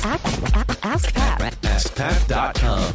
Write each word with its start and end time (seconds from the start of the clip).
Ask, 0.00 0.84
ask, 0.84 1.12
Pat. 1.12 1.40
AskPat.com. 1.62 2.94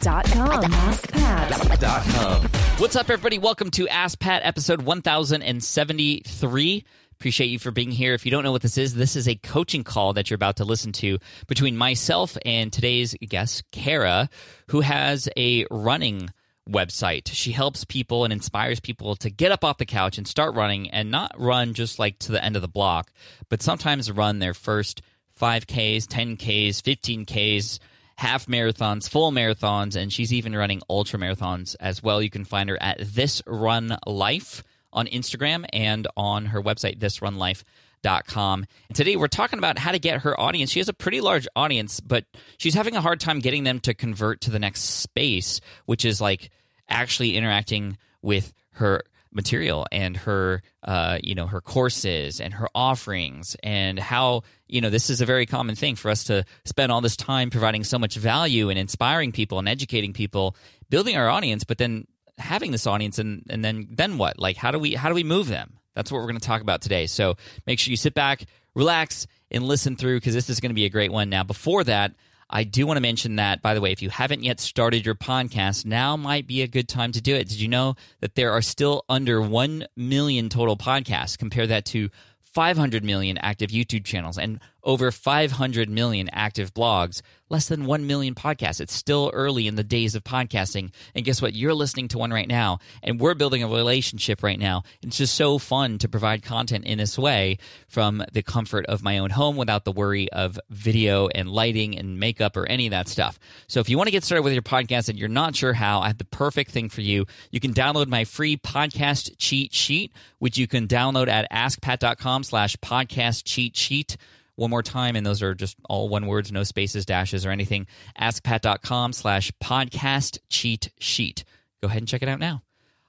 Dot 0.00 0.24
com. 0.24 0.72
Ask 0.72 1.12
Pat. 1.12 1.78
Dot 1.78 2.02
com. 2.04 2.42
What's 2.78 2.96
up, 2.96 3.10
everybody? 3.10 3.36
Welcome 3.38 3.70
to 3.72 3.86
Ask 3.88 4.18
Pat, 4.18 4.40
episode 4.46 4.80
1073. 4.80 6.84
Appreciate 7.12 7.48
you 7.48 7.58
for 7.58 7.70
being 7.70 7.90
here. 7.90 8.14
If 8.14 8.24
you 8.24 8.30
don't 8.30 8.44
know 8.44 8.52
what 8.52 8.62
this 8.62 8.78
is, 8.78 8.94
this 8.94 9.14
is 9.14 9.28
a 9.28 9.34
coaching 9.34 9.84
call 9.84 10.14
that 10.14 10.30
you're 10.30 10.36
about 10.36 10.56
to 10.56 10.64
listen 10.64 10.92
to 10.92 11.18
between 11.48 11.76
myself 11.76 12.38
and 12.46 12.72
today's 12.72 13.14
guest, 13.28 13.64
Kara, 13.72 14.30
who 14.68 14.80
has 14.80 15.28
a 15.36 15.66
running 15.70 16.30
website. 16.68 17.28
She 17.30 17.52
helps 17.52 17.84
people 17.84 18.24
and 18.24 18.32
inspires 18.32 18.80
people 18.80 19.16
to 19.16 19.28
get 19.28 19.52
up 19.52 19.64
off 19.64 19.76
the 19.76 19.84
couch 19.84 20.16
and 20.16 20.26
start 20.26 20.54
running 20.54 20.88
and 20.90 21.10
not 21.10 21.32
run 21.38 21.74
just 21.74 21.98
like 21.98 22.18
to 22.20 22.32
the 22.32 22.42
end 22.42 22.56
of 22.56 22.62
the 22.62 22.68
block, 22.68 23.12
but 23.50 23.60
sometimes 23.62 24.10
run 24.10 24.38
their 24.38 24.54
first 24.54 25.02
5Ks, 25.40 26.06
10Ks, 26.06 26.80
15Ks, 26.82 27.78
half 28.16 28.46
marathons, 28.46 29.08
full 29.08 29.30
marathons, 29.30 29.96
and 29.96 30.12
she's 30.12 30.32
even 30.32 30.56
running 30.56 30.80
ultra 30.88 31.18
marathons 31.18 31.76
as 31.80 32.02
well. 32.02 32.22
You 32.22 32.30
can 32.30 32.44
find 32.44 32.70
her 32.70 32.78
at 32.80 32.98
This 33.00 33.42
Run 33.46 33.96
Life 34.06 34.62
on 34.92 35.06
Instagram 35.06 35.66
and 35.72 36.08
on 36.16 36.46
her 36.46 36.62
website, 36.62 36.98
thisrunlife.com. 36.98 38.66
And 38.88 38.96
today 38.96 39.16
we're 39.16 39.28
talking 39.28 39.58
about 39.58 39.78
how 39.78 39.92
to 39.92 39.98
get 39.98 40.22
her 40.22 40.38
audience. 40.40 40.70
She 40.70 40.80
has 40.80 40.88
a 40.88 40.94
pretty 40.94 41.20
large 41.20 41.46
audience, 41.54 42.00
but 42.00 42.24
she's 42.56 42.74
having 42.74 42.96
a 42.96 43.02
hard 43.02 43.20
time 43.20 43.40
getting 43.40 43.64
them 43.64 43.80
to 43.80 43.92
convert 43.92 44.40
to 44.42 44.50
the 44.50 44.58
next 44.58 44.80
space, 44.82 45.60
which 45.84 46.04
is 46.04 46.20
like 46.20 46.50
actually 46.88 47.36
interacting 47.36 47.98
with 48.22 48.54
her 48.72 49.02
material 49.32 49.86
and 49.92 50.16
her 50.16 50.62
uh, 50.82 51.18
you 51.22 51.34
know 51.34 51.46
her 51.46 51.60
courses 51.60 52.40
and 52.40 52.54
her 52.54 52.68
offerings 52.74 53.56
and 53.62 53.98
how 53.98 54.42
you 54.66 54.80
know 54.80 54.90
this 54.90 55.10
is 55.10 55.20
a 55.20 55.26
very 55.26 55.46
common 55.46 55.74
thing 55.74 55.96
for 55.96 56.10
us 56.10 56.24
to 56.24 56.44
spend 56.64 56.90
all 56.90 57.00
this 57.00 57.16
time 57.16 57.50
providing 57.50 57.84
so 57.84 57.98
much 57.98 58.16
value 58.16 58.70
and 58.70 58.78
inspiring 58.78 59.32
people 59.32 59.58
and 59.58 59.68
educating 59.68 60.12
people 60.12 60.56
building 60.88 61.16
our 61.16 61.28
audience 61.28 61.64
but 61.64 61.78
then 61.78 62.06
having 62.38 62.70
this 62.70 62.86
audience 62.86 63.18
and 63.18 63.44
and 63.48 63.64
then 63.64 63.88
then 63.90 64.18
what? 64.18 64.38
Like 64.38 64.56
how 64.56 64.70
do 64.70 64.78
we 64.78 64.94
how 64.94 65.08
do 65.08 65.14
we 65.14 65.24
move 65.24 65.48
them? 65.48 65.78
That's 65.94 66.12
what 66.12 66.18
we're 66.18 66.26
going 66.26 66.38
to 66.38 66.46
talk 66.46 66.60
about 66.60 66.82
today. 66.82 67.06
So 67.06 67.36
make 67.66 67.78
sure 67.78 67.90
you 67.90 67.96
sit 67.96 68.14
back 68.14 68.44
relax 68.74 69.26
and 69.50 69.64
listen 69.64 69.96
through 69.96 70.18
because 70.18 70.34
this 70.34 70.50
is 70.50 70.60
going 70.60 70.70
to 70.70 70.74
be 70.74 70.84
a 70.84 70.90
great 70.90 71.10
one. 71.10 71.30
Now 71.30 71.44
before 71.44 71.84
that 71.84 72.14
I 72.48 72.64
do 72.64 72.86
want 72.86 72.96
to 72.96 73.00
mention 73.00 73.36
that, 73.36 73.60
by 73.60 73.74
the 73.74 73.80
way, 73.80 73.90
if 73.90 74.02
you 74.02 74.10
haven't 74.10 74.44
yet 74.44 74.60
started 74.60 75.04
your 75.04 75.16
podcast, 75.16 75.84
now 75.84 76.16
might 76.16 76.46
be 76.46 76.62
a 76.62 76.68
good 76.68 76.88
time 76.88 77.10
to 77.12 77.20
do 77.20 77.34
it. 77.34 77.48
Did 77.48 77.60
you 77.60 77.68
know 77.68 77.96
that 78.20 78.36
there 78.36 78.52
are 78.52 78.62
still 78.62 79.04
under 79.08 79.42
1 79.42 79.86
million 79.96 80.48
total 80.48 80.76
podcasts? 80.76 81.36
Compare 81.36 81.66
that 81.66 81.84
to 81.86 82.08
500 82.42 83.04
million 83.04 83.36
active 83.38 83.70
YouTube 83.70 84.04
channels 84.04 84.38
and 84.38 84.60
over 84.86 85.10
500 85.10 85.90
million 85.90 86.30
active 86.32 86.72
blogs, 86.72 87.20
less 87.50 87.68
than 87.68 87.84
1 87.84 88.06
million 88.06 88.34
podcasts. 88.34 88.80
It's 88.80 88.94
still 88.94 89.30
early 89.34 89.66
in 89.66 89.74
the 89.74 89.84
days 89.84 90.14
of 90.14 90.24
podcasting. 90.24 90.92
And 91.14 91.24
guess 91.24 91.42
what? 91.42 91.54
You're 91.54 91.74
listening 91.74 92.08
to 92.08 92.18
one 92.18 92.32
right 92.32 92.48
now, 92.48 92.78
and 93.02 93.20
we're 93.20 93.34
building 93.34 93.62
a 93.62 93.68
relationship 93.68 94.42
right 94.42 94.58
now. 94.58 94.84
It's 95.02 95.18
just 95.18 95.34
so 95.34 95.58
fun 95.58 95.98
to 95.98 96.08
provide 96.08 96.42
content 96.42 96.84
in 96.84 96.98
this 96.98 97.18
way 97.18 97.58
from 97.88 98.24
the 98.32 98.42
comfort 98.42 98.86
of 98.86 99.02
my 99.02 99.18
own 99.18 99.30
home 99.30 99.56
without 99.56 99.84
the 99.84 99.92
worry 99.92 100.30
of 100.32 100.58
video 100.70 101.26
and 101.28 101.50
lighting 101.50 101.98
and 101.98 102.20
makeup 102.20 102.56
or 102.56 102.66
any 102.66 102.86
of 102.86 102.92
that 102.92 103.08
stuff. 103.08 103.38
So 103.66 103.80
if 103.80 103.88
you 103.88 103.96
want 103.96 104.06
to 104.06 104.12
get 104.12 104.24
started 104.24 104.44
with 104.44 104.52
your 104.52 104.62
podcast 104.62 105.08
and 105.08 105.18
you're 105.18 105.28
not 105.28 105.56
sure 105.56 105.72
how, 105.72 106.00
I 106.00 106.06
have 106.06 106.18
the 106.18 106.24
perfect 106.24 106.70
thing 106.70 106.88
for 106.88 107.00
you. 107.00 107.26
You 107.50 107.58
can 107.58 107.74
download 107.74 108.06
my 108.06 108.24
free 108.24 108.56
podcast 108.56 109.34
cheat 109.36 109.74
sheet, 109.74 110.12
which 110.38 110.56
you 110.56 110.68
can 110.68 110.86
download 110.86 111.26
at 111.26 111.50
askpat.com 111.50 112.44
slash 112.44 112.76
podcast 112.76 113.42
cheat 113.44 113.76
sheet 113.76 114.16
one 114.56 114.70
more 114.70 114.82
time, 114.82 115.16
and 115.16 115.24
those 115.24 115.42
are 115.42 115.54
just 115.54 115.76
all 115.88 116.08
one 116.08 116.26
words, 116.26 116.50
no 116.50 116.64
spaces, 116.64 117.06
dashes, 117.06 117.46
or 117.46 117.50
anything. 117.50 117.86
AskPat.com 118.20 119.12
slash 119.12 119.52
podcast 119.62 120.38
cheat 120.48 120.90
sheet. 120.98 121.44
Go 121.80 121.88
ahead 121.88 121.98
and 121.98 122.08
check 122.08 122.22
it 122.22 122.28
out 122.28 122.40
now. 122.40 122.62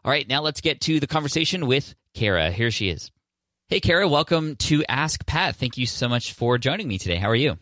All 0.05 0.11
right, 0.11 0.27
now 0.27 0.41
let's 0.41 0.61
get 0.61 0.81
to 0.81 0.99
the 0.99 1.07
conversation 1.07 1.65
with 1.65 1.95
Kara. 2.13 2.51
Here 2.51 2.71
she 2.71 2.89
is. 2.89 3.11
Hey, 3.67 3.79
Kara, 3.79 4.07
welcome 4.07 4.55
to 4.57 4.83
Ask 4.87 5.25
Pat. 5.25 5.55
Thank 5.55 5.77
you 5.77 5.85
so 5.85 6.07
much 6.07 6.33
for 6.33 6.57
joining 6.57 6.87
me 6.87 6.97
today. 6.97 7.17
How 7.17 7.29
are 7.29 7.35
you? 7.35 7.57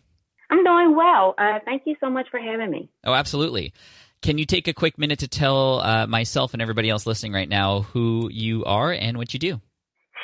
I'm 0.50 0.62
doing 0.62 0.94
well. 0.94 1.34
Uh, 1.36 1.58
thank 1.64 1.82
you 1.86 1.96
so 2.00 2.08
much 2.08 2.28
for 2.30 2.38
having 2.38 2.70
me. 2.70 2.88
Oh, 3.04 3.12
absolutely. 3.12 3.72
Can 4.22 4.38
you 4.38 4.46
take 4.46 4.68
a 4.68 4.72
quick 4.72 4.98
minute 4.98 5.20
to 5.20 5.28
tell 5.28 5.80
uh, 5.80 6.06
myself 6.06 6.52
and 6.52 6.62
everybody 6.62 6.88
else 6.90 7.06
listening 7.06 7.32
right 7.32 7.48
now 7.48 7.82
who 7.82 8.28
you 8.32 8.64
are 8.64 8.92
and 8.92 9.18
what 9.18 9.34
you 9.34 9.40
do? 9.40 9.60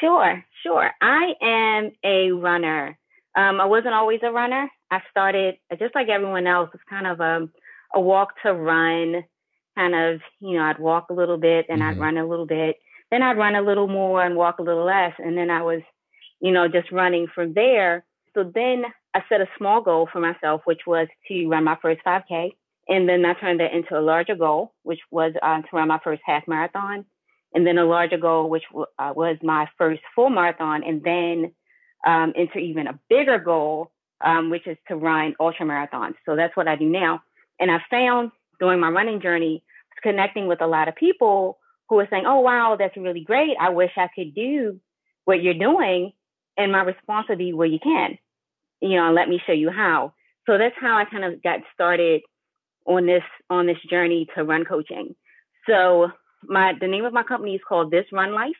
Sure, 0.00 0.44
sure. 0.62 0.90
I 1.00 1.32
am 1.40 1.92
a 2.04 2.30
runner. 2.32 2.98
Um, 3.36 3.60
I 3.60 3.64
wasn't 3.64 3.94
always 3.94 4.20
a 4.22 4.30
runner. 4.32 4.70
I 4.90 5.00
started 5.10 5.56
just 5.78 5.94
like 5.94 6.08
everyone 6.08 6.46
else. 6.46 6.70
It's 6.74 6.82
kind 6.88 7.06
of 7.06 7.20
a 7.20 7.48
a 7.94 8.00
walk 8.00 8.30
to 8.42 8.52
run, 8.54 9.22
kind 9.76 9.94
of 9.94 10.20
you 10.40 10.56
know 10.56 10.64
I'd 10.64 10.78
walk 10.78 11.06
a 11.10 11.14
little 11.14 11.38
bit 11.38 11.66
and 11.68 11.82
I'd 11.82 11.96
Mhm. 11.96 12.00
run 12.00 12.16
a 12.18 12.26
little 12.26 12.46
bit, 12.46 12.76
then 13.10 13.22
I'd 13.22 13.36
run 13.38 13.54
a 13.54 13.62
little 13.62 13.88
more 13.88 14.22
and 14.24 14.36
walk 14.36 14.58
a 14.58 14.62
little 14.62 14.84
less, 14.84 15.14
and 15.18 15.36
then 15.36 15.50
I 15.50 15.62
was 15.62 15.82
you 16.40 16.52
know 16.52 16.68
just 16.68 16.90
running 16.92 17.26
from 17.28 17.52
there. 17.54 18.04
So 18.34 18.44
then 18.44 18.86
I 19.14 19.22
set 19.28 19.40
a 19.42 19.48
small 19.58 19.80
goal 19.82 20.06
for 20.10 20.20
myself, 20.20 20.62
which 20.64 20.86
was 20.86 21.08
to 21.28 21.48
run 21.48 21.64
my 21.64 21.76
first 21.82 22.00
5K, 22.02 22.52
and 22.88 23.08
then 23.08 23.24
I 23.26 23.34
turned 23.34 23.60
that 23.60 23.72
into 23.74 23.98
a 23.98 24.00
larger 24.00 24.34
goal, 24.36 24.72
which 24.84 25.00
was 25.10 25.34
uh, 25.42 25.60
to 25.62 25.68
run 25.72 25.88
my 25.88 25.98
first 26.02 26.22
half 26.24 26.48
marathon, 26.48 27.04
and 27.54 27.66
then 27.66 27.78
a 27.78 27.84
larger 27.84 28.16
goal, 28.18 28.48
which 28.48 28.64
w- 28.70 28.86
uh, 28.98 29.12
was 29.14 29.36
my 29.42 29.68
first 29.78 30.02
full 30.14 30.30
marathon, 30.30 30.82
and 30.82 31.02
then 31.02 31.52
um, 32.06 32.32
into 32.36 32.58
even 32.58 32.86
a 32.86 32.98
bigger 33.08 33.38
goal, 33.38 33.90
um, 34.24 34.50
which 34.50 34.66
is 34.66 34.76
to 34.88 34.96
run 34.96 35.34
ultra 35.40 35.66
marathons. 35.66 36.14
So 36.26 36.36
that's 36.36 36.56
what 36.56 36.68
I 36.68 36.76
do 36.76 36.86
now. 36.86 37.22
And 37.60 37.70
I 37.70 37.78
found 37.90 38.32
during 38.60 38.80
my 38.80 38.88
running 38.88 39.20
journey, 39.20 39.62
connecting 40.02 40.46
with 40.46 40.60
a 40.60 40.66
lot 40.66 40.88
of 40.88 40.96
people 40.96 41.58
who 41.88 41.98
are 41.98 42.08
saying, 42.10 42.26
"Oh, 42.26 42.40
wow, 42.40 42.76
that's 42.76 42.96
really 42.96 43.24
great. 43.24 43.56
I 43.60 43.70
wish 43.70 43.92
I 43.96 44.08
could 44.14 44.34
do 44.34 44.80
what 45.24 45.42
you're 45.42 45.54
doing." 45.54 46.12
And 46.56 46.72
my 46.72 46.82
response 46.82 47.28
would 47.28 47.38
be, 47.38 47.52
"Well, 47.52 47.68
you 47.68 47.78
can, 47.78 48.18
you 48.80 48.96
know, 48.96 49.12
let 49.12 49.28
me 49.28 49.40
show 49.46 49.52
you 49.52 49.70
how." 49.70 50.12
So 50.46 50.58
that's 50.58 50.76
how 50.80 50.96
I 50.96 51.04
kind 51.04 51.24
of 51.24 51.42
got 51.42 51.60
started 51.72 52.22
on 52.86 53.06
this 53.06 53.22
on 53.48 53.66
this 53.66 53.78
journey 53.88 54.26
to 54.34 54.44
run 54.44 54.64
coaching. 54.64 55.14
So 55.68 56.10
my 56.44 56.74
the 56.80 56.88
name 56.88 57.04
of 57.04 57.12
my 57.12 57.22
company 57.22 57.54
is 57.54 57.60
called 57.68 57.90
This 57.90 58.06
Run 58.12 58.32
Life, 58.32 58.56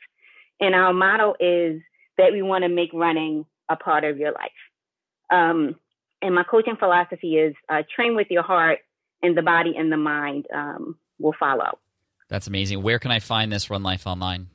and 0.61 0.75
our 0.75 0.93
motto 0.93 1.35
is 1.41 1.83
that 2.23 2.33
we 2.33 2.41
want 2.41 2.63
to 2.63 2.69
make 2.69 2.91
running 2.93 3.45
a 3.69 3.75
part 3.75 4.05
of 4.05 4.17
your 4.17 4.31
life. 4.31 4.61
Um, 5.31 5.75
and 6.23 6.35
my 6.37 6.45
coaching 6.45 6.77
philosophy 6.77 7.37
is 7.37 7.55
uh, 7.69 7.83
train 7.95 8.15
with 8.15 8.29
your 8.31 8.45
heart, 8.45 8.79
and 9.23 9.37
the 9.37 9.43
body 9.43 9.75
and 9.77 9.91
the 9.91 9.97
mind 9.97 10.47
um, 10.55 10.97
will 11.19 11.35
follow. 11.39 11.79
That's 12.29 12.47
amazing. 12.47 12.83
Where 12.83 13.01
can 13.01 13.11
I 13.11 13.19
find 13.19 13.53
this 13.53 13.71
Run 13.71 13.83
Life 13.83 14.07
online? 14.07 14.49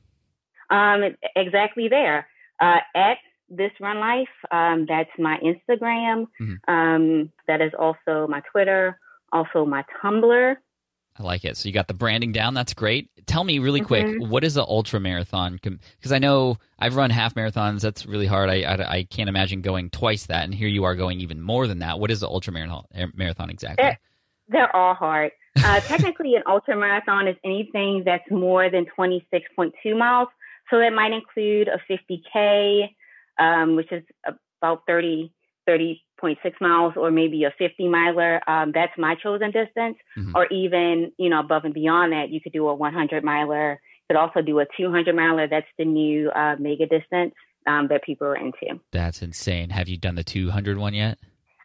Um, 0.70 1.14
exactly 1.36 1.88
there 1.88 2.26
uh, 2.60 2.78
at 2.94 3.18
this 3.50 3.70
run 3.80 3.98
life. 3.98 4.28
Um, 4.50 4.86
that's 4.88 5.10
my 5.18 5.38
Instagram. 5.38 6.26
Mhm. 6.40 6.58
Um, 6.68 7.32
that 7.46 7.60
is 7.60 7.72
also 7.78 8.26
my 8.28 8.42
Twitter, 8.50 8.98
also 9.32 9.64
my 9.64 9.84
Tumblr. 10.02 10.56
I 11.18 11.22
like 11.22 11.44
it. 11.44 11.56
So 11.56 11.68
you 11.68 11.72
got 11.72 11.88
the 11.88 11.94
branding 11.94 12.32
down. 12.32 12.54
That's 12.54 12.74
great. 12.74 13.10
Tell 13.26 13.44
me 13.44 13.58
really 13.58 13.80
quick, 13.80 14.06
Mhm. 14.06 14.28
what 14.28 14.44
is 14.44 14.56
an 14.56 14.64
ultra 14.68 15.00
marathon? 15.00 15.58
Because 15.62 16.12
I 16.12 16.18
know 16.18 16.58
I've 16.78 16.96
run 16.96 17.10
half 17.10 17.34
marathons. 17.34 17.80
That's 17.80 18.06
really 18.06 18.26
hard. 18.26 18.48
I, 18.50 18.62
I 18.62 18.92
I 18.98 19.02
can't 19.04 19.28
imagine 19.28 19.60
going 19.60 19.90
twice 19.90 20.26
that, 20.26 20.44
and 20.44 20.54
here 20.54 20.68
you 20.68 20.84
are 20.84 20.94
going 20.94 21.20
even 21.20 21.40
more 21.42 21.66
than 21.66 21.80
that. 21.80 21.98
What 21.98 22.10
is 22.10 22.22
an 22.22 22.28
ultra 22.30 22.52
marathon? 22.52 22.84
Marathon 23.14 23.50
exactly? 23.50 23.84
Eh. 23.84 23.94
They're 24.48 24.74
all 24.74 24.94
hard. 24.94 25.32
Uh, 25.62 25.80
technically, 25.80 26.34
an 26.36 26.42
ultra 26.46 26.74
marathon 26.76 27.28
is 27.28 27.36
anything 27.44 28.02
that's 28.04 28.24
more 28.30 28.70
than 28.70 28.86
26.2 28.98 29.96
miles. 29.96 30.28
So 30.70 30.78
that 30.78 30.92
might 30.92 31.12
include 31.12 31.68
a 31.68 31.78
50K, 31.90 32.94
um, 33.38 33.76
which 33.76 33.90
is 33.92 34.02
about 34.62 34.82
30, 34.86 35.32
30.6 35.68 36.36
miles, 36.60 36.94
or 36.96 37.10
maybe 37.10 37.44
a 37.44 37.52
50 37.58 37.88
miler. 37.88 38.40
Um, 38.48 38.72
that's 38.72 38.92
my 38.96 39.14
chosen 39.22 39.50
distance. 39.50 39.96
Mhm. 40.16 40.32
Or 40.34 40.46
even, 40.46 41.12
you 41.18 41.28
know, 41.28 41.40
above 41.40 41.64
and 41.64 41.74
beyond 41.74 42.12
that, 42.12 42.30
you 42.30 42.40
could 42.40 42.52
do 42.52 42.68
a 42.68 42.74
100 42.74 43.22
miler. 43.22 43.72
You 43.72 44.14
could 44.14 44.20
also 44.20 44.40
do 44.40 44.58
a 44.60 44.66
200 44.76 45.14
miler. 45.14 45.46
That's 45.46 45.66
the 45.76 45.84
new 45.84 46.30
uh, 46.30 46.56
mega 46.58 46.86
distance 46.86 47.34
um, 47.66 47.88
that 47.88 48.02
people 48.04 48.26
are 48.26 48.36
into. 48.36 48.80
That's 48.92 49.22
insane. 49.22 49.70
Have 49.70 49.88
you 49.88 49.96
done 49.98 50.14
the 50.14 50.24
200 50.24 50.78
one 50.78 50.94
yet? 50.94 51.18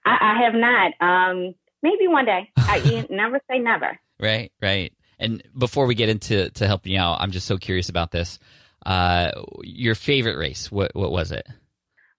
I, 0.06 0.18
I 0.22 0.44
have 0.44 0.54
not. 0.54 0.94
Um, 1.00 1.56
maybe 1.82 2.08
one 2.08 2.26
day. 2.26 2.52
I, 2.58 3.08
never 3.10 3.40
say 3.50 3.60
never. 3.60 3.98
Right, 4.20 4.52
right. 4.62 4.94
And 5.20 5.42
before 5.58 5.86
we 5.86 5.96
get 5.96 6.10
into 6.10 6.50
to 6.50 6.68
helping 6.68 6.92
you 6.92 7.00
out, 7.00 7.22
I'm 7.22 7.32
just 7.32 7.48
so 7.48 7.58
curious 7.58 7.90
about 7.90 8.12
this. 8.12 8.40
Uh, 8.86 9.32
your 9.62 9.96
favorite 9.96 10.38
race? 10.38 10.72
What 10.72 10.94
what 10.94 11.12
was 11.12 11.32
it? 11.32 11.48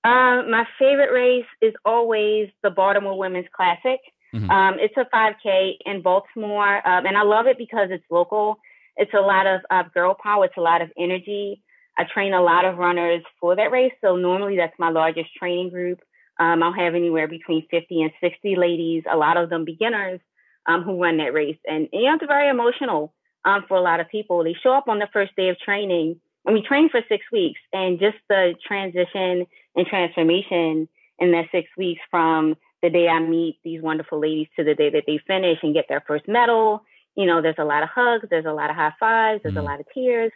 Um, 0.04 0.50
my 0.50 0.66
favorite 0.78 1.12
race 1.12 1.46
is 1.62 1.72
always 1.84 2.50
the 2.62 2.70
Baltimore 2.70 3.16
Women's 3.18 3.48
Classic. 3.56 4.00
Mhm. 4.34 4.50
Um, 4.50 4.78
it's 4.78 4.96
a 4.96 5.06
5K 5.06 5.78
in 5.86 6.02
Baltimore, 6.02 6.86
um, 6.86 7.06
and 7.06 7.16
I 7.16 7.22
love 7.22 7.46
it 7.46 7.56
because 7.56 7.90
it's 7.90 8.04
local. 8.10 8.58
It's 8.96 9.14
a 9.14 9.20
lot 9.20 9.46
of 9.46 9.60
uh, 9.70 9.84
girl 9.84 10.14
power. 10.14 10.44
It's 10.44 10.56
a 10.56 10.60
lot 10.60 10.82
of 10.82 10.92
energy. 10.98 11.62
I 11.96 12.04
train 12.04 12.34
a 12.34 12.42
lot 12.42 12.64
of 12.64 12.76
runners 12.76 13.22
for 13.40 13.54
that 13.56 13.70
race, 13.70 13.92
so 14.00 14.16
normally 14.16 14.56
that's 14.56 14.78
my 14.78 14.90
largest 14.90 15.32
training 15.34 15.70
group. 15.70 16.00
Um, 16.38 16.62
I'll 16.62 16.72
have 16.72 16.94
anywhere 16.94 17.28
between 17.28 17.66
50 17.70 18.02
and 18.02 18.12
60 18.20 18.56
ladies, 18.56 19.04
a 19.10 19.16
lot 19.16 19.36
of 19.36 19.50
them 19.50 19.64
beginners, 19.64 20.20
um, 20.66 20.82
who 20.82 21.00
run 21.00 21.18
that 21.18 21.32
race. 21.32 21.58
And, 21.66 21.88
and 21.92 22.02
you 22.02 22.08
know, 22.08 22.16
it's 22.16 22.26
very 22.26 22.48
emotional 22.48 23.14
um, 23.44 23.64
for 23.68 23.76
a 23.76 23.80
lot 23.80 24.00
of 24.00 24.08
people. 24.08 24.42
They 24.42 24.54
show 24.54 24.72
up 24.72 24.88
on 24.88 24.98
the 24.98 25.08
first 25.12 25.36
day 25.36 25.48
of 25.48 25.58
training, 25.60 26.20
and 26.44 26.54
we 26.54 26.62
train 26.62 26.88
for 26.88 27.00
six 27.08 27.24
weeks, 27.30 27.60
and 27.72 28.00
just 28.00 28.16
the 28.28 28.54
transition 28.66 29.46
and 29.76 29.86
transformation 29.86 30.88
in 31.18 31.32
that 31.32 31.46
six 31.52 31.68
weeks 31.76 32.00
from 32.10 32.56
the 32.82 32.90
day 32.90 33.08
I 33.08 33.20
meet 33.20 33.58
these 33.64 33.80
wonderful 33.80 34.20
ladies 34.20 34.48
to 34.56 34.64
the 34.64 34.74
day 34.74 34.90
that 34.90 35.04
they 35.06 35.18
finish 35.26 35.58
and 35.62 35.74
get 35.74 35.86
their 35.88 36.04
first 36.06 36.28
medal. 36.28 36.84
You 37.16 37.26
know, 37.26 37.40
there's 37.40 37.54
a 37.58 37.64
lot 37.64 37.82
of 37.82 37.88
hugs, 37.88 38.26
there's 38.28 38.44
a 38.44 38.52
lot 38.52 38.70
of 38.70 38.76
high 38.76 38.92
fives, 39.00 39.42
there's 39.42 39.54
mm. 39.54 39.60
a 39.60 39.62
lot 39.62 39.80
of 39.80 39.86
tears. 39.94 40.32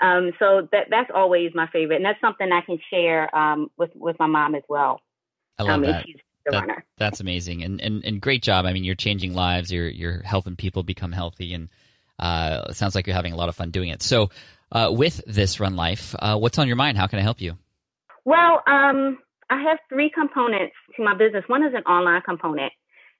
Um, 0.00 0.32
so 0.38 0.68
that 0.72 0.86
that's 0.90 1.10
always 1.14 1.52
my 1.54 1.68
favorite, 1.68 1.96
and 1.96 2.04
that's 2.04 2.20
something 2.20 2.50
I 2.50 2.60
can 2.62 2.78
share 2.90 3.34
um, 3.36 3.70
with 3.78 3.90
with 3.94 4.16
my 4.18 4.26
mom 4.26 4.54
as 4.54 4.64
well. 4.68 5.00
I 5.58 5.62
love 5.62 5.72
um, 5.72 5.82
that. 5.82 6.06
That, 6.44 6.82
that's 6.98 7.20
amazing, 7.20 7.62
and, 7.62 7.80
and 7.80 8.04
and 8.04 8.20
great 8.20 8.42
job. 8.42 8.66
I 8.66 8.72
mean, 8.72 8.82
you're 8.82 8.96
changing 8.96 9.32
lives. 9.32 9.70
You're 9.70 9.88
you're 9.88 10.22
helping 10.22 10.56
people 10.56 10.82
become 10.82 11.12
healthy, 11.12 11.54
and 11.54 11.68
uh, 12.18 12.62
it 12.70 12.74
sounds 12.74 12.96
like 12.96 13.06
you're 13.06 13.14
having 13.14 13.32
a 13.32 13.36
lot 13.36 13.48
of 13.48 13.54
fun 13.54 13.70
doing 13.70 13.90
it. 13.90 14.02
So, 14.02 14.30
uh, 14.72 14.90
with 14.90 15.20
this 15.24 15.60
Run 15.60 15.76
Life, 15.76 16.16
uh, 16.18 16.36
what's 16.36 16.58
on 16.58 16.66
your 16.66 16.74
mind? 16.74 16.98
How 16.98 17.06
can 17.06 17.20
I 17.20 17.22
help 17.22 17.40
you? 17.40 17.56
Well, 18.24 18.62
um, 18.66 19.18
I 19.50 19.62
have 19.62 19.78
three 19.88 20.10
components 20.10 20.74
to 20.96 21.04
my 21.04 21.14
business. 21.14 21.44
One 21.46 21.64
is 21.64 21.74
an 21.74 21.82
online 21.84 22.22
component, 22.22 22.72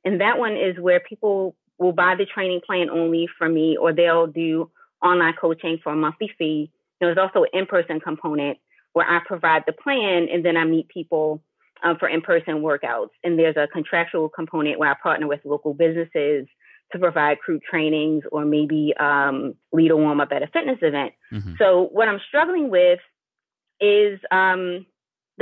and 0.05 0.21
that 0.21 0.39
one 0.39 0.57
is 0.57 0.79
where 0.79 1.01
people 1.01 1.57
will 1.79 1.93
buy 1.93 2.15
the 2.17 2.27
training 2.27 2.61
plan 2.65 2.89
only 2.91 3.29
from 3.39 3.55
me, 3.55 3.77
or 3.77 3.93
they'll 3.93 4.27
do 4.27 4.71
online 5.03 5.35
coaching 5.41 5.79
for 5.83 5.93
a 5.93 5.97
monthly 5.97 6.31
fee. 6.39 6.71
There's 7.01 7.19
also 7.19 7.43
an 7.43 7.51
in-person 7.53 8.01
component 8.01 8.59
where 8.93 9.09
I 9.09 9.21
provide 9.27 9.65
the 9.67 9.73
plan, 9.73 10.29
and 10.33 10.45
then 10.45 10.57
I 10.57 10.65
meet 10.65 10.89
people 10.89 11.43
um, 11.83 11.97
for 11.99 12.09
in-person 12.09 12.63
workouts. 12.63 13.11
And 13.25 13.39
there's 13.39 13.57
a 13.57 13.67
contractual 13.67 14.29
component 14.29 14.79
where 14.79 14.91
I 14.91 14.95
partner 15.03 15.27
with 15.27 15.41
local 15.45 15.75
businesses 15.75 16.47
to 16.93 16.99
provide 16.99 17.39
crew 17.41 17.59
trainings 17.69 18.23
or 18.31 18.45
maybe 18.45 18.95
um, 19.01 19.55
lead 19.73 19.91
a 19.91 19.97
warm 19.97 20.21
up 20.21 20.31
at 20.31 20.43
a 20.43 20.47
fitness 20.47 20.79
event. 20.83 21.13
Mm-hmm. 21.33 21.55
So 21.59 21.89
what 21.91 22.09
I'm 22.09 22.21
struggling 22.29 22.71
with 22.71 23.01
is 23.81 24.21
um, 24.31 24.87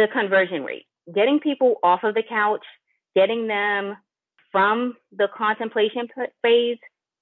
the 0.01 0.09
conversion 0.09 0.65
rate, 0.65 0.87
getting 1.15 1.41
people 1.41 1.77
off 1.83 2.01
of 2.05 2.15
the 2.15 2.23
couch, 2.27 2.65
getting 3.15 3.47
them 3.47 3.97
from 4.51 4.97
the 5.13 5.29
contemplation 5.37 6.09
phase 6.43 6.79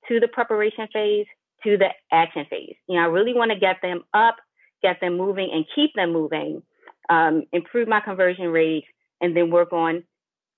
to 0.07 0.21
the 0.21 0.29
preparation 0.29 0.87
phase 0.93 1.27
to 1.65 1.77
the 1.77 1.89
action 2.13 2.47
phase. 2.49 2.77
You 2.89 2.97
know, 2.97 3.03
I 3.03 3.07
really 3.07 3.35
want 3.35 3.51
to 3.51 3.59
get 3.59 3.83
them 3.83 4.05
up, 4.15 4.37
get 4.81 5.01
them 5.01 5.17
moving, 5.17 5.51
and 5.53 5.65
keep 5.75 5.93
them 5.95 6.13
moving, 6.13 6.63
um, 7.11 7.43
improve 7.53 7.89
my 7.89 8.01
conversion 8.01 8.47
rate, 8.47 8.85
and 9.21 9.37
then 9.37 9.51
work 9.51 9.73
on 9.73 10.05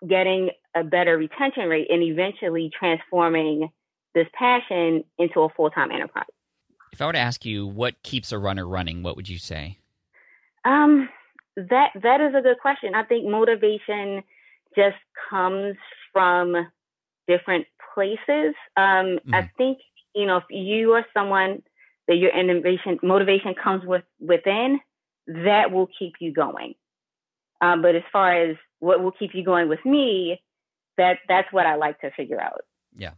getting 0.06 0.50
a 0.74 0.84
better 0.84 1.16
retention 1.16 1.68
rate 1.68 1.86
and 1.90 2.02
eventually 2.02 2.70
transforming 2.78 3.70
this 4.14 4.26
passion 4.34 5.04
into 5.18 5.40
a 5.40 5.48
full 5.48 5.70
time 5.70 5.90
enterprise. 5.90 6.26
If 6.92 7.00
I 7.00 7.06
were 7.06 7.12
to 7.12 7.18
ask 7.18 7.46
you 7.46 7.66
what 7.66 8.02
keeps 8.02 8.30
a 8.30 8.38
runner 8.38 8.66
running, 8.66 9.02
what 9.02 9.16
would 9.16 9.28
you 9.28 9.38
say? 9.38 9.78
Um, 10.66 11.08
that 11.68 11.90
that 12.02 12.20
is 12.20 12.34
a 12.34 12.42
good 12.42 12.58
question. 12.60 12.94
I 12.94 13.04
think 13.04 13.28
motivation 13.28 14.22
just 14.76 14.96
comes 15.28 15.76
from 16.12 16.54
different 17.26 17.66
places. 17.94 18.54
Um, 18.76 19.18
mm-hmm. 19.18 19.34
I 19.34 19.50
think 19.56 19.78
you 20.14 20.26
know 20.26 20.38
if 20.38 20.44
you 20.50 20.92
are 20.92 21.06
someone 21.14 21.62
that 22.08 22.16
your 22.16 22.30
innovation 22.36 22.98
motivation 23.02 23.54
comes 23.54 23.84
with 23.84 24.04
within, 24.18 24.80
that 25.26 25.70
will 25.70 25.88
keep 25.98 26.14
you 26.20 26.32
going. 26.32 26.74
Um, 27.60 27.82
but 27.82 27.94
as 27.94 28.02
far 28.12 28.32
as 28.32 28.56
what 28.78 29.02
will 29.02 29.12
keep 29.12 29.30
you 29.34 29.44
going 29.44 29.68
with 29.68 29.84
me, 29.84 30.40
that 30.96 31.18
that's 31.28 31.52
what 31.52 31.66
I 31.66 31.76
like 31.76 32.00
to 32.00 32.10
figure 32.10 32.40
out. 32.40 32.62
Yeah. 32.96 33.12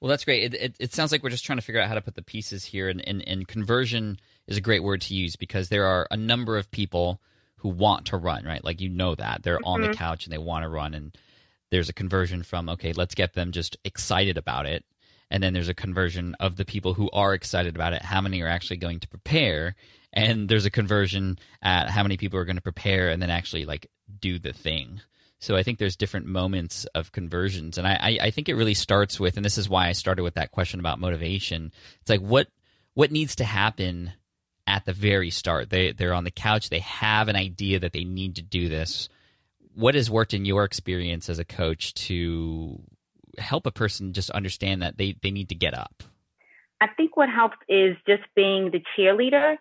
Well, 0.00 0.10
that's 0.10 0.24
great. 0.24 0.52
It, 0.52 0.54
it, 0.54 0.76
it, 0.78 0.92
sounds 0.92 1.12
like 1.12 1.22
we're 1.22 1.30
just 1.30 1.44
trying 1.46 1.58
to 1.58 1.62
figure 1.62 1.80
out 1.80 1.88
how 1.88 1.94
to 1.94 2.02
put 2.02 2.14
the 2.14 2.22
pieces 2.22 2.64
here, 2.64 2.88
and, 2.88 3.06
and, 3.08 3.26
and 3.26 3.48
conversion 3.48 4.18
is 4.46 4.58
a 4.58 4.60
great 4.60 4.82
word 4.82 5.00
to 5.02 5.14
use 5.14 5.34
because 5.34 5.70
there 5.70 5.86
are 5.86 6.06
a 6.10 6.16
number 6.16 6.58
of 6.58 6.70
people 6.70 7.22
who 7.64 7.70
want 7.70 8.04
to 8.04 8.18
run, 8.18 8.44
right? 8.44 8.62
Like 8.62 8.82
you 8.82 8.90
know 8.90 9.14
that 9.14 9.42
they're 9.42 9.56
mm-hmm. 9.56 9.66
on 9.66 9.80
the 9.80 9.88
mm-hmm. 9.88 9.96
couch 9.96 10.26
and 10.26 10.32
they 10.32 10.38
want 10.38 10.64
to 10.64 10.68
run, 10.68 10.92
and 10.92 11.16
there's 11.70 11.88
a 11.88 11.94
conversion 11.94 12.42
from 12.42 12.68
okay, 12.68 12.92
let's 12.92 13.14
get 13.14 13.32
them 13.32 13.52
just 13.52 13.78
excited 13.84 14.36
about 14.36 14.66
it, 14.66 14.84
and 15.30 15.42
then 15.42 15.54
there's 15.54 15.70
a 15.70 15.74
conversion 15.74 16.36
of 16.38 16.56
the 16.56 16.66
people 16.66 16.92
who 16.92 17.08
are 17.10 17.32
excited 17.32 17.74
about 17.74 17.94
it. 17.94 18.02
How 18.02 18.20
many 18.20 18.42
are 18.42 18.48
actually 18.48 18.76
going 18.76 19.00
to 19.00 19.08
prepare? 19.08 19.76
And 20.12 20.46
there's 20.46 20.66
a 20.66 20.70
conversion 20.70 21.38
at 21.62 21.88
how 21.88 22.02
many 22.02 22.18
people 22.18 22.38
are 22.38 22.44
going 22.44 22.56
to 22.56 22.62
prepare 22.62 23.08
and 23.08 23.20
then 23.20 23.30
actually 23.30 23.64
like 23.64 23.90
do 24.20 24.38
the 24.38 24.52
thing. 24.52 25.00
So 25.40 25.56
I 25.56 25.62
think 25.62 25.78
there's 25.78 25.96
different 25.96 26.26
moments 26.26 26.84
of 26.94 27.12
conversions, 27.12 27.78
and 27.78 27.86
I, 27.86 27.94
I, 27.94 28.18
I 28.26 28.30
think 28.30 28.50
it 28.50 28.56
really 28.56 28.74
starts 28.74 29.18
with, 29.18 29.36
and 29.38 29.44
this 29.44 29.56
is 29.56 29.70
why 29.70 29.88
I 29.88 29.92
started 29.92 30.22
with 30.22 30.34
that 30.34 30.52
question 30.52 30.80
about 30.80 31.00
motivation. 31.00 31.72
It's 32.02 32.10
like 32.10 32.20
what 32.20 32.48
what 32.92 33.10
needs 33.10 33.36
to 33.36 33.44
happen 33.44 34.12
at 34.66 34.84
the 34.84 34.92
very 34.92 35.30
start. 35.30 35.70
They 35.70 35.92
they're 35.92 36.14
on 36.14 36.24
the 36.24 36.30
couch. 36.30 36.70
They 36.70 36.80
have 36.80 37.28
an 37.28 37.36
idea 37.36 37.80
that 37.80 37.92
they 37.92 38.04
need 38.04 38.36
to 38.36 38.42
do 38.42 38.68
this. 38.68 39.08
What 39.74 39.94
has 39.94 40.10
worked 40.10 40.34
in 40.34 40.44
your 40.44 40.64
experience 40.64 41.28
as 41.28 41.38
a 41.38 41.44
coach 41.44 41.94
to 41.94 42.80
help 43.38 43.66
a 43.66 43.72
person 43.72 44.12
just 44.12 44.30
understand 44.30 44.82
that 44.82 44.96
they, 44.96 45.16
they 45.22 45.32
need 45.32 45.48
to 45.48 45.54
get 45.54 45.74
up? 45.74 46.04
I 46.80 46.86
think 46.88 47.16
what 47.16 47.28
helps 47.28 47.56
is 47.68 47.96
just 48.06 48.22
being 48.36 48.70
the 48.70 48.82
cheerleader. 48.96 49.56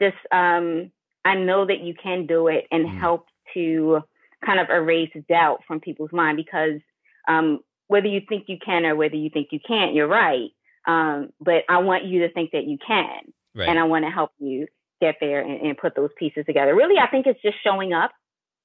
Just 0.00 0.16
um, 0.30 0.92
I 1.24 1.34
know 1.34 1.66
that 1.66 1.80
you 1.80 1.94
can 1.94 2.26
do 2.26 2.48
it, 2.48 2.66
and 2.70 2.86
mm. 2.86 2.98
help 2.98 3.26
to 3.54 4.02
kind 4.44 4.60
of 4.60 4.68
erase 4.70 5.10
doubt 5.28 5.62
from 5.66 5.80
people's 5.80 6.12
mind 6.12 6.36
because 6.36 6.80
um, 7.26 7.60
whether 7.88 8.06
you 8.06 8.20
think 8.28 8.44
you 8.48 8.58
can 8.64 8.84
or 8.84 8.94
whether 8.94 9.16
you 9.16 9.30
think 9.30 9.48
you 9.50 9.60
can't, 9.66 9.94
you're 9.94 10.06
right. 10.06 10.50
Um, 10.86 11.30
but 11.40 11.64
I 11.68 11.78
want 11.78 12.04
you 12.04 12.20
to 12.20 12.32
think 12.32 12.52
that 12.52 12.64
you 12.64 12.78
can, 12.84 13.32
right. 13.56 13.68
and 13.68 13.78
I 13.78 13.84
want 13.84 14.04
to 14.04 14.10
help 14.10 14.30
you 14.38 14.66
get 15.00 15.16
there 15.20 15.40
and, 15.40 15.60
and, 15.60 15.76
put 15.76 15.94
those 15.94 16.10
pieces 16.18 16.44
together. 16.46 16.74
Really, 16.74 16.98
I 16.98 17.08
think 17.08 17.26
it's 17.26 17.42
just 17.42 17.56
showing 17.62 17.92
up. 17.92 18.12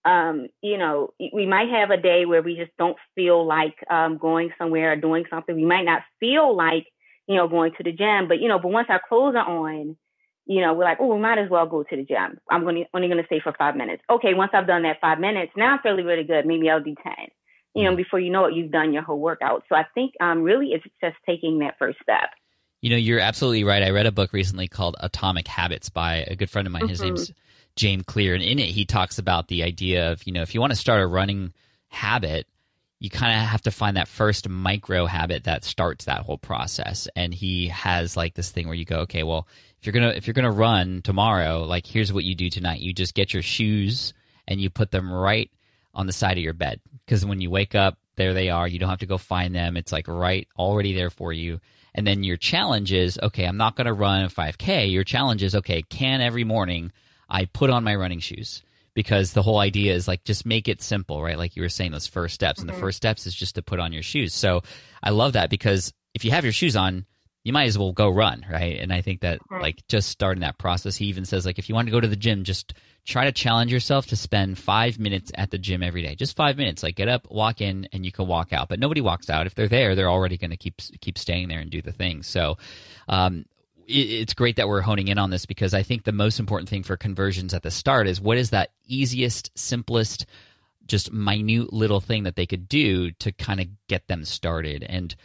Um, 0.04 0.48
you 0.62 0.78
know, 0.78 1.14
we 1.34 1.46
might 1.46 1.70
have 1.70 1.92
a 1.92 1.98
day 1.98 2.26
where 2.26 2.42
we 2.42 2.56
just 2.56 2.72
don't 2.78 2.98
feel 3.14 3.46
like 3.46 3.76
um, 3.90 4.18
going 4.18 4.52
somewhere 4.58 4.94
or 4.94 4.96
doing 4.96 5.26
something. 5.30 5.56
We 5.56 5.66
might 5.66 5.86
not 5.86 6.02
feel 6.20 6.56
like, 6.56 6.88
you 7.28 7.36
know, 7.36 7.48
going 7.48 7.74
to 7.78 7.84
the 7.84 7.92
gym, 7.92 8.28
but 8.28 8.40
you 8.40 8.48
know, 8.48 8.58
but 8.58 8.72
once 8.72 8.88
our 8.90 9.02
clothes 9.08 9.36
are 9.36 9.48
on, 9.48 9.96
you 10.48 10.62
know, 10.62 10.74
we're 10.74 10.86
like, 10.86 10.98
oh, 11.00 11.14
we 11.14 11.22
might 11.22 11.38
as 11.38 11.50
well 11.50 11.68
go 11.68 11.84
to 11.84 11.96
the 11.96 12.04
gym. 12.04 12.40
I'm 12.50 12.64
going 12.64 12.86
only 12.94 13.08
going 13.08 13.22
to 13.22 13.26
stay 13.28 13.40
for 13.40 13.54
five 13.58 13.76
minutes. 13.76 14.02
Okay, 14.10 14.34
once 14.34 14.52
I've 14.54 14.68
done 14.68 14.84
that 14.84 15.02
five 15.02 15.20
minutes, 15.20 15.52
now 15.56 15.74
I'm 15.74 15.80
feeling 15.80 16.06
really 16.06 16.24
good. 16.24 16.46
Maybe 16.46 16.70
I'll 16.70 16.82
do 16.82 16.96
10. 16.96 17.14
You 17.76 17.84
know, 17.84 17.94
mm. 17.94 17.98
before 17.98 18.20
you 18.20 18.32
know 18.32 18.46
it, 18.46 18.56
you've 18.56 18.72
done 18.72 18.92
your 18.92 19.04
whole 19.04 19.20
workout. 19.20 19.64
So 19.70 19.76
I 19.76 19.86
think 19.94 20.14
um, 20.20 20.42
really 20.42 20.74
it's 20.74 20.84
just 21.02 21.16
taking 21.26 21.60
that 21.60 21.76
first 21.78 22.00
step. 22.02 22.32
You 22.82 22.90
know, 22.90 22.98
you're 22.98 23.20
absolutely 23.20 23.64
right. 23.64 23.84
I 23.84 23.92
read 23.92 24.08
a 24.08 24.12
book 24.12 24.34
recently 24.34 24.68
called 24.68 24.96
Atomic 25.00 25.48
Habits 25.48 25.90
by 25.90 26.26
a 26.28 26.36
good 26.36 26.50
friend 26.50 26.68
of 26.68 26.74
mine. 26.74 26.88
His 26.88 27.00
mm-hmm. 27.00 27.16
name's 27.16 27.32
James 27.76 28.04
Clear. 28.06 28.34
And 28.34 28.44
in 28.44 28.60
it, 28.60 28.70
he 28.70 28.86
talks 28.86 29.20
about 29.20 29.48
the 29.48 29.64
idea 29.64 30.12
of, 30.12 30.26
you 30.26 30.34
know, 30.34 30.42
if 30.42 30.54
you 30.56 30.62
want 30.62 30.72
to 30.72 30.78
start 30.78 31.02
a 31.02 31.08
running 31.08 31.54
habit, 31.90 32.48
you 33.00 33.10
kind 33.10 33.40
of 33.40 33.48
have 33.48 33.62
to 33.64 33.72
find 33.72 33.98
that 33.98 34.08
first 34.08 34.48
micro 34.48 35.06
habit 35.06 35.46
that 35.46 35.64
starts 35.64 36.06
that 36.06 36.22
whole 36.22 36.38
process. 36.38 37.08
And 37.16 37.34
he 37.34 37.68
has 37.70 38.16
like 38.18 38.34
this 38.36 38.52
thing 38.52 38.68
where 38.68 38.76
you 38.76 38.86
go, 38.86 39.00
okay, 39.02 39.24
well, 39.24 39.48
if 39.80 39.88
you're 39.88 39.94
gonna 39.94 40.10
if 40.10 40.28
you're 40.28 40.36
gonna 40.36 40.52
run 40.52 41.02
tomorrow, 41.02 41.64
like 41.64 41.88
here's 41.88 42.14
what 42.14 42.24
you 42.24 42.36
do 42.36 42.50
tonight. 42.52 42.82
You 42.82 42.94
just 42.94 43.16
get 43.16 43.34
your 43.34 43.42
shoes 43.42 44.14
and 44.48 44.62
you 44.62 44.70
put 44.70 44.92
them 44.92 45.12
right 45.12 45.50
on 45.96 46.06
the 46.06 46.14
side 46.14 46.38
of 46.38 46.44
your 46.44 46.54
bed 46.54 46.80
because 47.06 47.26
when 47.26 47.42
you 47.42 47.50
wake 47.50 47.74
up, 47.74 47.98
there 48.18 48.36
they 48.36 48.52
are. 48.52 48.68
You 48.68 48.78
don't 48.78 48.90
have 48.90 49.00
to 49.00 49.08
go 49.08 49.18
find 49.18 49.56
them. 49.56 49.78
It's 49.78 49.92
like 49.92 50.08
right 50.08 50.48
already 50.58 50.94
there 50.94 51.10
for 51.10 51.34
you. 51.34 51.60
And 51.94 52.08
then 52.08 52.24
your 52.24 52.38
challenge 52.38 52.94
is 52.94 53.20
okay. 53.22 53.46
I'm 53.46 53.58
not 53.58 53.76
gonna 53.76 53.94
run 53.94 54.24
a 54.24 54.30
5K. 54.30 54.92
Your 54.92 55.04
challenge 55.04 55.44
is 55.44 55.56
okay. 55.56 55.82
Can 55.82 56.22
every 56.22 56.44
morning 56.44 56.92
I 57.30 57.46
put 57.46 57.70
on 57.70 57.84
my 57.84 57.96
running 57.96 58.20
shoes? 58.20 58.64
because 58.94 59.34
the 59.34 59.42
whole 59.42 59.60
idea 59.60 59.94
is 59.94 60.08
like 60.08 60.24
just 60.24 60.46
make 60.46 60.68
it 60.68 60.82
simple, 60.82 61.22
right? 61.24 61.38
Like 61.38 61.56
you 61.56 61.62
were 61.62 61.70
saying, 61.70 61.92
those 61.92 62.08
first 62.08 62.36
steps, 62.36 62.60
mm-hmm. 62.60 62.64
and 62.64 62.70
the 62.70 62.74
mm-hmm. 62.74 62.82
first 62.82 62.98
steps 62.98 63.26
is 63.26 63.34
just 63.34 63.56
to 63.56 63.62
put 63.62 63.80
on 63.80 63.94
your 63.94 64.04
shoes. 64.04 64.34
So 64.34 64.62
I 65.02 65.12
love 65.12 65.34
that 65.34 65.50
because 65.50 65.94
if 66.14 66.26
you 66.26 66.32
have 66.32 66.44
your 66.44 66.54
shoes 66.54 66.76
on, 66.76 67.06
you 67.44 67.54
might 67.54 67.66
as 67.66 67.78
well 67.78 67.92
go 67.92 68.10
run, 68.10 68.46
right? 68.50 68.80
And 68.80 68.94
I 68.94 69.02
think 69.02 69.22
that 69.22 69.40
mm-hmm. 69.40 69.62
like 69.62 69.86
just 69.88 70.10
starting 70.10 70.42
that 70.42 70.58
process, 70.58 70.96
he 70.96 71.06
even 71.06 71.26
says 71.26 71.46
like 71.46 71.60
if 71.60 71.70
you 71.70 71.76
want 71.76 71.88
to 71.88 71.92
go 71.92 72.00
to 72.00 72.08
the 72.08 72.16
gym, 72.16 72.44
just 72.44 72.74
try 73.06 73.26
to 73.26 73.32
challenge 73.32 73.72
yourself 73.72 74.08
to 74.08 74.16
spend 74.16 74.58
five 74.58 75.00
minutes 75.00 75.32
at 75.36 75.50
the 75.50 75.58
gym 75.58 75.82
every 75.82 76.04
day. 76.04 76.16
Just 76.16 76.36
five 76.36 76.58
minutes. 76.58 76.84
Like 76.84 76.96
get 76.96 77.08
up, 77.08 77.30
walk 77.32 77.62
in, 77.62 77.88
and 77.92 78.06
you 78.06 78.12
can 78.12 78.28
walk 78.28 78.54
out. 78.54 78.70
But 78.70 78.80
nobody 78.80 79.02
walks 79.02 79.30
out. 79.30 79.48
If 79.48 79.56
they're 79.56 79.68
there, 79.68 79.96
they're 79.96 80.10
already 80.10 80.38
going 80.38 80.52
to 80.52 80.58
keep 80.58 80.82
keep 81.02 81.18
staying 81.18 81.48
there 81.48 81.60
and 81.60 81.72
do 81.72 81.82
the 81.82 81.92
thing. 81.92 82.22
So 82.22 82.58
um, 83.08 83.46
it's 83.88 84.34
great 84.34 84.58
that 84.58 84.68
we're 84.68 84.82
honing 84.82 85.08
in 85.08 85.18
on 85.18 85.32
this 85.32 85.46
because 85.46 85.74
I 85.74 85.84
think 85.84 86.04
the 86.04 86.12
most 86.12 86.40
important 86.40 86.70
thing 86.70 86.84
for 86.84 86.96
conversions 86.96 87.54
at 87.54 87.64
the 87.64 87.72
start 87.72 88.08
is 88.08 88.22
what 88.22 88.38
is 88.38 88.52
that 88.52 88.70
easiest, 88.88 89.58
simplest, 89.58 90.28
just 90.86 91.12
minute 91.12 91.74
little 91.74 92.02
thing 92.02 92.24
that 92.24 92.36
they 92.36 92.46
could 92.46 92.70
do 92.70 93.12
to 93.12 93.32
kind 93.32 93.60
of 93.60 93.68
get 93.88 94.08
them 94.08 94.26
started. 94.26 94.84
And 94.84 95.16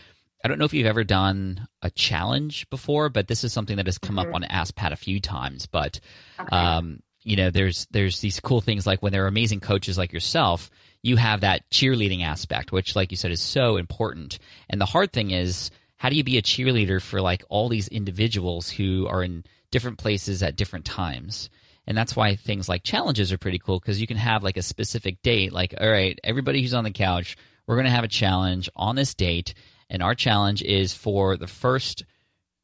I 0.44 0.48
don't 0.48 0.58
know 0.58 0.64
if 0.64 0.74
you've 0.74 0.86
ever 0.86 1.04
done 1.04 1.66
a 1.82 1.90
challenge 1.90 2.68
before, 2.70 3.08
but 3.08 3.26
this 3.26 3.42
is 3.44 3.52
something 3.52 3.76
that 3.76 3.86
has 3.86 3.98
come 3.98 4.16
mm-hmm. 4.16 4.28
up 4.28 4.34
on 4.34 4.44
Ask 4.44 4.74
Pat 4.74 4.92
a 4.92 4.96
few 4.96 5.20
times. 5.20 5.66
But 5.66 6.00
okay. 6.38 6.56
um, 6.56 7.00
you 7.22 7.36
know, 7.36 7.50
there's 7.50 7.86
there's 7.90 8.20
these 8.20 8.38
cool 8.40 8.60
things 8.60 8.86
like 8.86 9.02
when 9.02 9.12
there 9.12 9.24
are 9.24 9.28
amazing 9.28 9.60
coaches 9.60 9.98
like 9.98 10.12
yourself, 10.12 10.70
you 11.02 11.16
have 11.16 11.40
that 11.40 11.68
cheerleading 11.70 12.22
aspect, 12.22 12.72
which, 12.72 12.94
like 12.94 13.10
you 13.10 13.16
said, 13.16 13.30
is 13.30 13.40
so 13.40 13.76
important. 13.76 14.38
And 14.68 14.80
the 14.80 14.86
hard 14.86 15.12
thing 15.12 15.30
is, 15.30 15.70
how 15.96 16.08
do 16.08 16.16
you 16.16 16.24
be 16.24 16.38
a 16.38 16.42
cheerleader 16.42 17.02
for 17.02 17.20
like 17.20 17.44
all 17.48 17.68
these 17.68 17.88
individuals 17.88 18.70
who 18.70 19.06
are 19.08 19.22
in 19.22 19.44
different 19.70 19.98
places 19.98 20.42
at 20.42 20.56
different 20.56 20.84
times? 20.84 21.50
And 21.86 21.96
that's 21.96 22.16
why 22.16 22.36
things 22.36 22.68
like 22.68 22.82
challenges 22.82 23.32
are 23.32 23.38
pretty 23.38 23.58
cool 23.58 23.78
because 23.78 24.00
you 24.00 24.06
can 24.06 24.16
have 24.16 24.42
like 24.42 24.56
a 24.56 24.62
specific 24.62 25.22
date, 25.22 25.52
like, 25.52 25.74
all 25.80 25.88
right, 25.88 26.18
everybody 26.24 26.60
who's 26.60 26.74
on 26.74 26.84
the 26.84 26.90
couch, 26.90 27.36
we're 27.66 27.76
going 27.76 27.86
to 27.86 27.90
have 27.90 28.04
a 28.04 28.08
challenge 28.08 28.68
on 28.74 28.96
this 28.96 29.14
date. 29.14 29.54
And 29.88 30.02
our 30.02 30.14
challenge 30.14 30.62
is 30.62 30.92
for 30.92 31.36
the 31.36 31.46
first, 31.46 32.04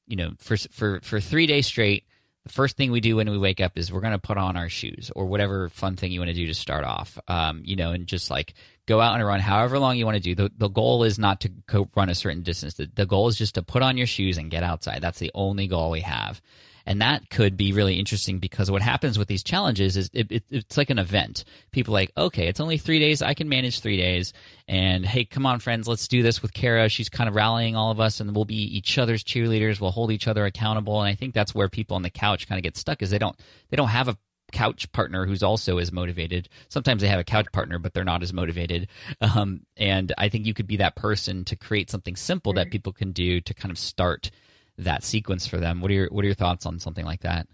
you 0.07 0.17
know, 0.17 0.33
for, 0.39 0.57
for, 0.57 1.01
for 1.03 1.21
three 1.21 1.47
days 1.47 1.67
straight, 1.67 2.05
the 2.45 2.53
first 2.53 2.77
thing 2.77 2.91
we 2.91 3.01
do 3.01 3.17
when 3.17 3.31
we 3.31 3.39
wake 3.39 3.61
up 3.61 3.79
is 3.79 3.93
we're 3.93 4.01
going 4.01 4.13
to 4.13 4.19
put 4.19 4.37
on 4.37 4.57
our 4.57 4.69
shoes 4.69 5.13
or 5.15 5.27
whatever 5.27 5.69
fun 5.69 5.95
thing 5.95 6.11
you 6.11 6.19
want 6.19 6.31
to 6.31 6.35
do 6.35 6.49
to 6.49 6.55
start 6.55 6.85
off, 6.85 7.17
um, 7.29 7.63
you 7.65 7.77
know, 7.77 7.93
and 7.93 8.09
just 8.09 8.31
like 8.31 8.55
go 8.87 9.01
out 9.01 9.15
and 9.15 9.25
run 9.25 9.39
however 9.39 9.79
long 9.79 9.97
you 9.97 10.05
want 10.05 10.17
to 10.17 10.23
do. 10.23 10.35
The, 10.35 10.51
the 10.57 10.69
goal 10.69 11.05
is 11.05 11.19
not 11.19 11.41
to 11.43 11.49
go 11.49 11.89
run 11.95 12.09
a 12.09 12.17
certain 12.17 12.43
distance. 12.43 12.75
The, 12.75 12.91
the 12.93 13.07
goal 13.07 13.29
is 13.29 13.37
just 13.37 13.55
to 13.55 13.63
put 13.63 13.83
on 13.83 13.97
your 13.97 14.09
shoes 14.09 14.39
and 14.39 14.51
get 14.51 14.65
outside. 14.65 15.01
That's 15.01 15.21
the 15.21 15.31
only 15.35 15.69
goal 15.69 15.91
we 15.91 16.01
have. 16.01 16.43
And 16.87 17.01
that 17.01 17.31
could 17.31 17.57
be 17.57 17.73
really 17.73 17.99
interesting 17.99 18.39
because 18.39 18.71
what 18.71 18.83
happens 18.83 19.19
with 19.19 19.29
these 19.29 19.43
challenges 19.43 19.97
is 19.97 20.11
it, 20.13 20.31
it, 20.31 20.45
it's 20.51 20.77
like 20.77 20.91
an 20.91 20.99
event. 20.99 21.45
People 21.71 21.95
like, 21.95 22.13
okay, 22.17 22.49
it's 22.49 22.61
only 22.61 22.79
three 22.79 22.99
days. 22.99 23.23
I 23.23 23.35
can 23.35 23.49
manage 23.49 23.81
three 23.81 23.97
days. 23.97 24.33
And 24.69 25.05
hey, 25.05 25.25
come 25.25 25.47
on, 25.47 25.61
friends, 25.61 25.87
let's 25.89 26.09
do 26.09 26.23
this 26.23 26.43
with 26.43 26.53
Kara. 26.53 26.89
She's 26.89 27.09
kind 27.09 27.29
of 27.29 27.35
rallying 27.35 27.77
all 27.77 27.91
of 27.91 28.01
us, 28.01 28.21
and 28.21 28.35
we'll 28.35 28.45
be 28.45 28.77
each 28.77 28.99
other's 28.99 29.23
cheerleaders. 29.23 29.81
We'll 29.81 29.91
hold 29.91 30.11
each 30.11 30.29
other 30.29 30.45
accountable. 30.45 31.01
And 31.01 31.09
I 31.09 31.15
think 31.15 31.35
that's 31.35 31.55
where 31.55 31.69
people 31.69 31.97
on 31.97 32.03
the 32.03 32.11
couch 32.11 32.49
kind 32.49 32.59
of 32.59 32.63
get 32.63 32.77
stuck 32.77 33.03
is 33.03 33.11
they 33.11 33.19
don't 33.19 33.39
they 33.71 33.77
don't 33.77 33.89
have 33.89 34.09
a 34.09 34.17
couch 34.53 34.91
partner 34.93 35.27
who's 35.27 35.43
also 35.43 35.79
as 35.79 35.91
motivated. 35.91 36.49
Sometimes 36.69 37.03
they 37.03 37.09
have 37.09 37.19
a 37.19 37.25
couch 37.25 37.47
partner, 37.53 37.79
but 37.79 37.95
they're 37.95 38.05
not 38.05 38.23
as 38.23 38.33
motivated. 38.33 38.89
Um, 39.23 39.63
and 39.77 40.13
I 40.19 40.29
think 40.29 40.47
you 40.47 40.53
could 40.53 40.67
be 40.67 40.79
that 40.79 40.97
person 40.97 41.45
to 41.45 41.57
create 41.57 41.91
something 41.91 42.17
simple 42.17 42.53
that 42.55 42.71
people 42.71 42.93
can 42.93 43.13
do 43.13 43.41
to 43.41 43.55
kind 43.55 43.71
of 43.71 43.79
start 43.79 44.31
that 44.79 45.05
sequence 45.05 45.47
for 45.47 45.59
them. 45.59 45.81
What 45.81 45.91
are 45.91 45.95
your 45.95 46.09
What 46.09 46.25
are 46.25 46.29
your 46.29 46.35
thoughts 46.35 46.67
on 46.67 46.79
something 46.79 47.05
like 47.05 47.21
that? 47.21 47.47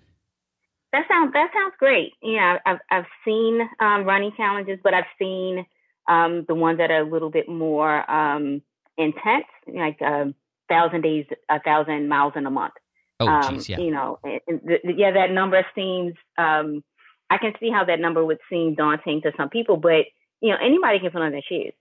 That 0.92 1.04
sounds 1.08 1.32
that 1.32 1.50
sounds 1.52 1.74
great. 1.78 2.12
Yeah, 2.22 2.58
I've 2.64 2.78
I've 2.90 3.06
seen 3.24 3.60
um, 3.80 4.04
running 4.04 4.32
challenges, 4.36 4.78
but 4.82 4.94
I've 4.94 5.04
seen 5.18 5.66
um, 6.08 6.44
the 6.48 6.54
ones 6.54 6.78
that 6.78 6.90
are 6.90 7.02
a 7.02 7.10
little 7.10 7.30
bit 7.30 7.48
more 7.48 8.10
um, 8.10 8.62
intense, 8.96 9.44
like 9.66 9.98
a 10.00 10.06
um, 10.06 10.34
thousand 10.68 11.02
days, 11.02 11.26
a 11.50 11.60
thousand 11.60 12.08
miles 12.08 12.32
in 12.36 12.46
a 12.46 12.50
month. 12.50 12.74
Oh, 13.20 13.28
um, 13.28 13.54
geez, 13.54 13.68
yeah. 13.68 13.78
You 13.78 13.90
know, 13.90 14.18
and 14.22 14.60
the, 14.64 14.78
yeah, 14.96 15.12
that 15.12 15.30
number 15.30 15.64
seems. 15.74 16.14
Um, 16.36 16.82
I 17.30 17.36
can 17.36 17.52
see 17.60 17.70
how 17.70 17.84
that 17.84 18.00
number 18.00 18.24
would 18.24 18.38
seem 18.48 18.74
daunting 18.74 19.20
to 19.22 19.32
some 19.36 19.50
people, 19.50 19.76
but 19.76 20.06
you 20.40 20.50
know, 20.50 20.56
anybody 20.64 21.00
can 21.00 21.10
put 21.10 21.20
on 21.20 21.32
their 21.32 21.42
shoes. 21.46 21.74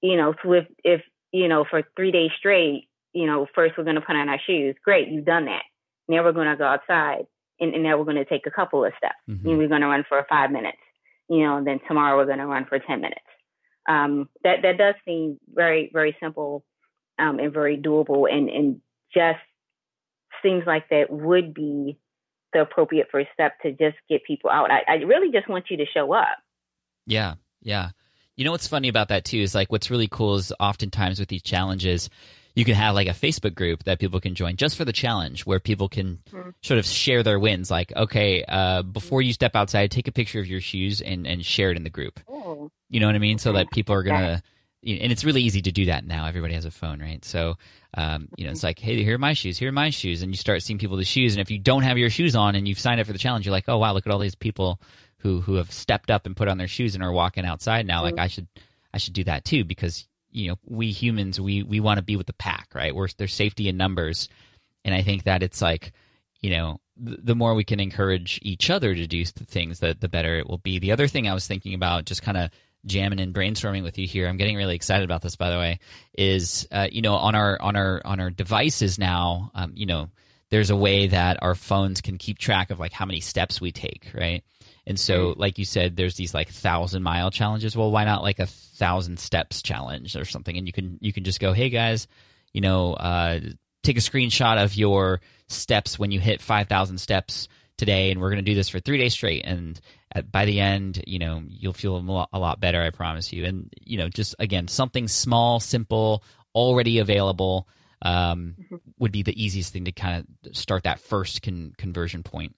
You 0.00 0.16
know, 0.16 0.34
so 0.42 0.52
if 0.52 0.66
if 0.84 1.00
you 1.32 1.48
know 1.48 1.64
for 1.68 1.82
three 1.96 2.12
days 2.12 2.30
straight, 2.38 2.88
you 3.14 3.26
know, 3.26 3.46
first 3.54 3.74
we're 3.78 3.84
going 3.84 3.96
to 3.96 4.02
put 4.02 4.16
on 4.16 4.28
our 4.28 4.40
shoes. 4.46 4.74
Great, 4.84 5.08
you've 5.08 5.24
done 5.24 5.46
that. 5.46 5.62
Now 6.08 6.22
we're 6.24 6.32
going 6.32 6.48
to 6.48 6.56
go 6.56 6.64
outside, 6.64 7.26
and, 7.60 7.74
and 7.74 7.82
now 7.82 7.96
we're 7.96 8.04
going 8.04 8.16
to 8.16 8.24
take 8.24 8.46
a 8.46 8.50
couple 8.50 8.84
of 8.84 8.92
steps. 8.98 9.14
Mhm. 9.28 9.44
You 9.44 9.52
know, 9.52 9.58
we're 9.58 9.68
going 9.68 9.80
to 9.80 9.86
run 9.86 10.04
for 10.08 10.24
five 10.28 10.50
minutes. 10.50 10.78
You 11.28 11.44
know, 11.44 11.56
and 11.56 11.66
then 11.66 11.80
tomorrow 11.88 12.18
we're 12.18 12.26
going 12.26 12.38
to 12.38 12.46
run 12.46 12.66
for 12.66 12.78
ten 12.78 13.00
minutes. 13.00 13.24
Um, 13.88 14.28
that 14.42 14.56
that 14.62 14.76
does 14.76 14.94
seem 15.06 15.38
very 15.52 15.90
very 15.92 16.16
simple 16.20 16.64
um, 17.18 17.38
and 17.38 17.52
very 17.52 17.78
doable, 17.78 18.30
and 18.30 18.50
and 18.50 18.80
just 19.14 19.40
seems 20.42 20.64
like 20.66 20.88
that 20.90 21.10
would 21.10 21.54
be 21.54 21.98
the 22.52 22.60
appropriate 22.60 23.08
first 23.10 23.28
step 23.32 23.58
to 23.62 23.70
just 23.72 23.96
get 24.08 24.24
people 24.24 24.50
out. 24.50 24.70
I, 24.70 24.82
I 24.88 24.94
really 24.96 25.30
just 25.32 25.48
want 25.48 25.66
you 25.70 25.78
to 25.78 25.86
show 25.86 26.12
up. 26.12 26.38
Yeah, 27.06 27.34
yeah. 27.62 27.90
You 28.36 28.44
know 28.44 28.50
what's 28.50 28.66
funny 28.66 28.88
about 28.88 29.08
that 29.08 29.24
too 29.24 29.38
is 29.38 29.54
like 29.54 29.70
what's 29.70 29.90
really 29.90 30.08
cool 30.08 30.36
is 30.36 30.52
oftentimes 30.58 31.20
with 31.20 31.28
these 31.28 31.42
challenges, 31.42 32.10
you 32.54 32.64
can 32.64 32.74
have 32.74 32.94
like 32.94 33.08
a 33.08 33.12
Facebook 33.12 33.54
group 33.54 33.82
that 33.84 33.98
people 33.98 34.20
can 34.20 34.34
join 34.34 34.56
just 34.56 34.76
for 34.76 34.84
the 34.84 34.92
challenge, 34.92 35.44
where 35.44 35.58
people 35.60 35.88
can 35.88 36.18
Mhm. 36.32 36.54
sort 36.62 36.78
of 36.78 36.86
share 36.86 37.22
their 37.22 37.38
wins. 37.38 37.70
Like, 37.70 37.92
okay, 37.96 38.44
uh, 38.46 38.82
before 38.82 39.22
you 39.22 39.32
step 39.32 39.56
outside, 39.56 39.90
take 39.90 40.06
a 40.08 40.12
picture 40.12 40.38
of 40.40 40.46
your 40.46 40.60
shoes 40.60 41.00
and 41.00 41.26
and 41.26 41.44
share 41.44 41.70
it 41.70 41.76
in 41.76 41.82
the 41.84 41.90
group. 41.90 42.20
Oh, 42.28 42.70
You 42.90 43.00
know 43.00 43.06
what 43.06 43.16
I 43.16 43.18
mean? 43.18 43.38
So 43.38 43.52
that 43.54 43.70
people 43.72 43.94
are 43.96 44.02
gonna, 44.04 44.42
you 44.82 44.98
and 45.00 45.10
it's 45.10 45.24
really 45.24 45.42
easy 45.42 45.62
to 45.62 45.72
do 45.72 45.86
that 45.86 46.06
now. 46.06 46.26
Everybody 46.26 46.54
has 46.54 46.64
a 46.64 46.70
phone, 46.70 47.00
right? 47.00 47.24
So, 47.24 47.56
um, 47.94 48.28
you 48.36 48.44
know, 48.44 48.50
it's 48.52 48.62
like, 48.62 48.78
hey, 48.78 49.02
here 49.02 49.14
are 49.16 49.18
my 49.18 49.32
shoes. 49.32 49.58
Here 49.58 49.70
are 49.70 49.72
my 49.72 49.90
shoes, 49.90 50.22
and 50.22 50.30
you 50.30 50.36
start 50.36 50.62
seeing 50.62 50.78
people 50.78 50.96
the 50.96 51.04
shoes. 51.04 51.34
And 51.34 51.40
if 51.40 51.50
you 51.50 51.58
don't 51.58 51.82
have 51.82 51.98
your 51.98 52.10
shoes 52.10 52.36
on 52.36 52.54
and 52.54 52.68
you've 52.68 52.78
signed 52.78 53.00
up 53.00 53.06
for 53.06 53.12
the 53.12 53.18
challenge, 53.18 53.46
you're 53.46 53.52
like, 53.52 53.68
oh 53.68 53.78
wow, 53.78 53.92
look 53.94 54.06
at 54.06 54.12
all 54.12 54.18
these 54.20 54.34
people 54.36 54.80
who 55.18 55.40
who 55.40 55.54
have 55.54 55.72
stepped 55.72 56.10
up 56.10 56.24
and 56.26 56.36
put 56.36 56.46
on 56.48 56.58
their 56.58 56.68
shoes 56.68 56.94
and 56.94 57.02
are 57.02 57.12
walking 57.12 57.44
outside 57.46 57.84
now. 57.86 58.02
Like 58.02 58.18
I 58.18 58.28
should 58.28 58.46
I 58.92 58.98
should 58.98 59.14
do 59.14 59.24
that 59.24 59.44
too 59.44 59.64
because 59.64 60.06
you 60.34 60.48
know 60.48 60.58
we 60.66 60.90
humans 60.90 61.40
we 61.40 61.62
we 61.62 61.80
want 61.80 61.98
to 61.98 62.02
be 62.04 62.16
with 62.16 62.26
the 62.26 62.34
pack, 62.34 62.68
right? 62.74 62.94
We're 62.94 63.08
there's 63.16 63.32
safety 63.32 63.68
in 63.68 63.76
numbers, 63.76 64.28
and 64.84 64.94
I 64.94 65.00
think 65.02 65.24
that 65.24 65.42
it's 65.42 65.62
like 65.62 65.92
you 66.40 66.50
know 66.50 66.80
the, 66.96 67.34
more 67.34 67.54
we 67.54 67.64
can 67.64 67.80
encourage 67.80 68.38
each 68.42 68.68
other 68.68 68.94
to 68.94 69.06
do 69.06 69.24
things, 69.24 69.78
the 69.78 69.96
the 69.98 70.08
better 70.08 70.36
it 70.36 70.48
will 70.48 70.58
be. 70.58 70.78
The 70.78 70.92
other 70.92 71.08
thing 71.08 71.28
I 71.28 71.34
was 71.34 71.46
thinking 71.46 71.72
about, 71.74 72.04
just 72.04 72.22
kind 72.22 72.36
of 72.36 72.50
jamming 72.84 73.20
and 73.20 73.34
brainstorming 73.34 73.82
with 73.82 73.96
you 73.96 74.06
here, 74.06 74.28
I'm 74.28 74.36
getting 74.36 74.56
really 74.56 74.74
excited 74.74 75.04
about 75.04 75.22
this. 75.22 75.36
By 75.36 75.50
the 75.50 75.58
way, 75.58 75.78
is 76.18 76.66
uh, 76.72 76.88
you 76.90 77.00
know 77.00 77.14
on 77.14 77.34
our 77.34 77.56
on 77.62 77.76
our 77.76 78.02
on 78.04 78.20
our 78.20 78.30
devices 78.30 78.98
now, 78.98 79.50
um, 79.54 79.72
you 79.74 79.86
know. 79.86 80.10
There's 80.50 80.70
a 80.70 80.76
way 80.76 81.08
that 81.08 81.38
our 81.42 81.56
phones 81.56 82.00
can 82.00 82.16
keep 82.16 82.38
track 82.38 82.70
of 82.70 82.78
like 82.78 82.92
how 82.92 83.06
many 83.06 83.18
steps 83.18 83.60
we 83.60 83.72
take, 83.72 84.12
right? 84.14 84.44
And 84.86 85.00
so, 85.00 85.34
like 85.36 85.58
you 85.58 85.64
said, 85.64 85.96
there's 85.96 86.16
these 86.16 86.34
like 86.34 86.50
thousand 86.50 87.02
mile 87.02 87.30
challenges. 87.30 87.76
Well, 87.76 87.90
why 87.90 88.04
not 88.04 88.22
like 88.22 88.38
a 88.38 88.46
thousand 88.46 89.18
steps 89.18 89.62
challenge 89.62 90.14
or 90.14 90.24
something? 90.26 90.56
And 90.56 90.66
you 90.66 90.72
can 90.72 90.98
you 91.00 91.12
can 91.12 91.24
just 91.24 91.40
go, 91.40 91.52
hey 91.52 91.70
guys, 91.70 92.06
you 92.52 92.60
know, 92.60 92.92
uh, 92.94 93.40
take 93.82 93.96
a 93.96 94.00
screenshot 94.00 94.62
of 94.62 94.74
your 94.74 95.20
steps 95.48 95.98
when 95.98 96.10
you 96.10 96.20
hit 96.20 96.42
five 96.42 96.68
thousand 96.68 96.98
steps 96.98 97.48
today, 97.78 98.10
and 98.10 98.20
we're 98.20 98.30
going 98.30 98.44
to 98.44 98.50
do 98.50 98.54
this 98.54 98.68
for 98.68 98.78
three 98.78 98.98
days 98.98 99.14
straight. 99.14 99.44
And 99.46 99.80
at, 100.12 100.30
by 100.30 100.44
the 100.44 100.60
end, 100.60 101.02
you 101.06 101.18
know, 101.18 101.42
you'll 101.48 101.72
feel 101.72 101.96
a 101.96 101.98
lot, 101.98 102.28
a 102.32 102.38
lot 102.38 102.60
better. 102.60 102.82
I 102.82 102.90
promise 102.90 103.32
you. 103.32 103.46
And 103.46 103.72
you 103.80 103.96
know, 103.96 104.10
just 104.10 104.34
again, 104.38 104.68
something 104.68 105.08
small, 105.08 105.60
simple, 105.60 106.22
already 106.54 106.98
available. 106.98 107.68
Um, 108.02 108.56
would 108.98 109.12
be 109.12 109.22
the 109.22 109.42
easiest 109.42 109.72
thing 109.72 109.86
to 109.86 109.92
kind 109.92 110.26
of 110.44 110.54
start 110.54 110.82
that 110.82 111.00
first 111.00 111.40
con- 111.40 111.72
conversion 111.78 112.22
point. 112.22 112.54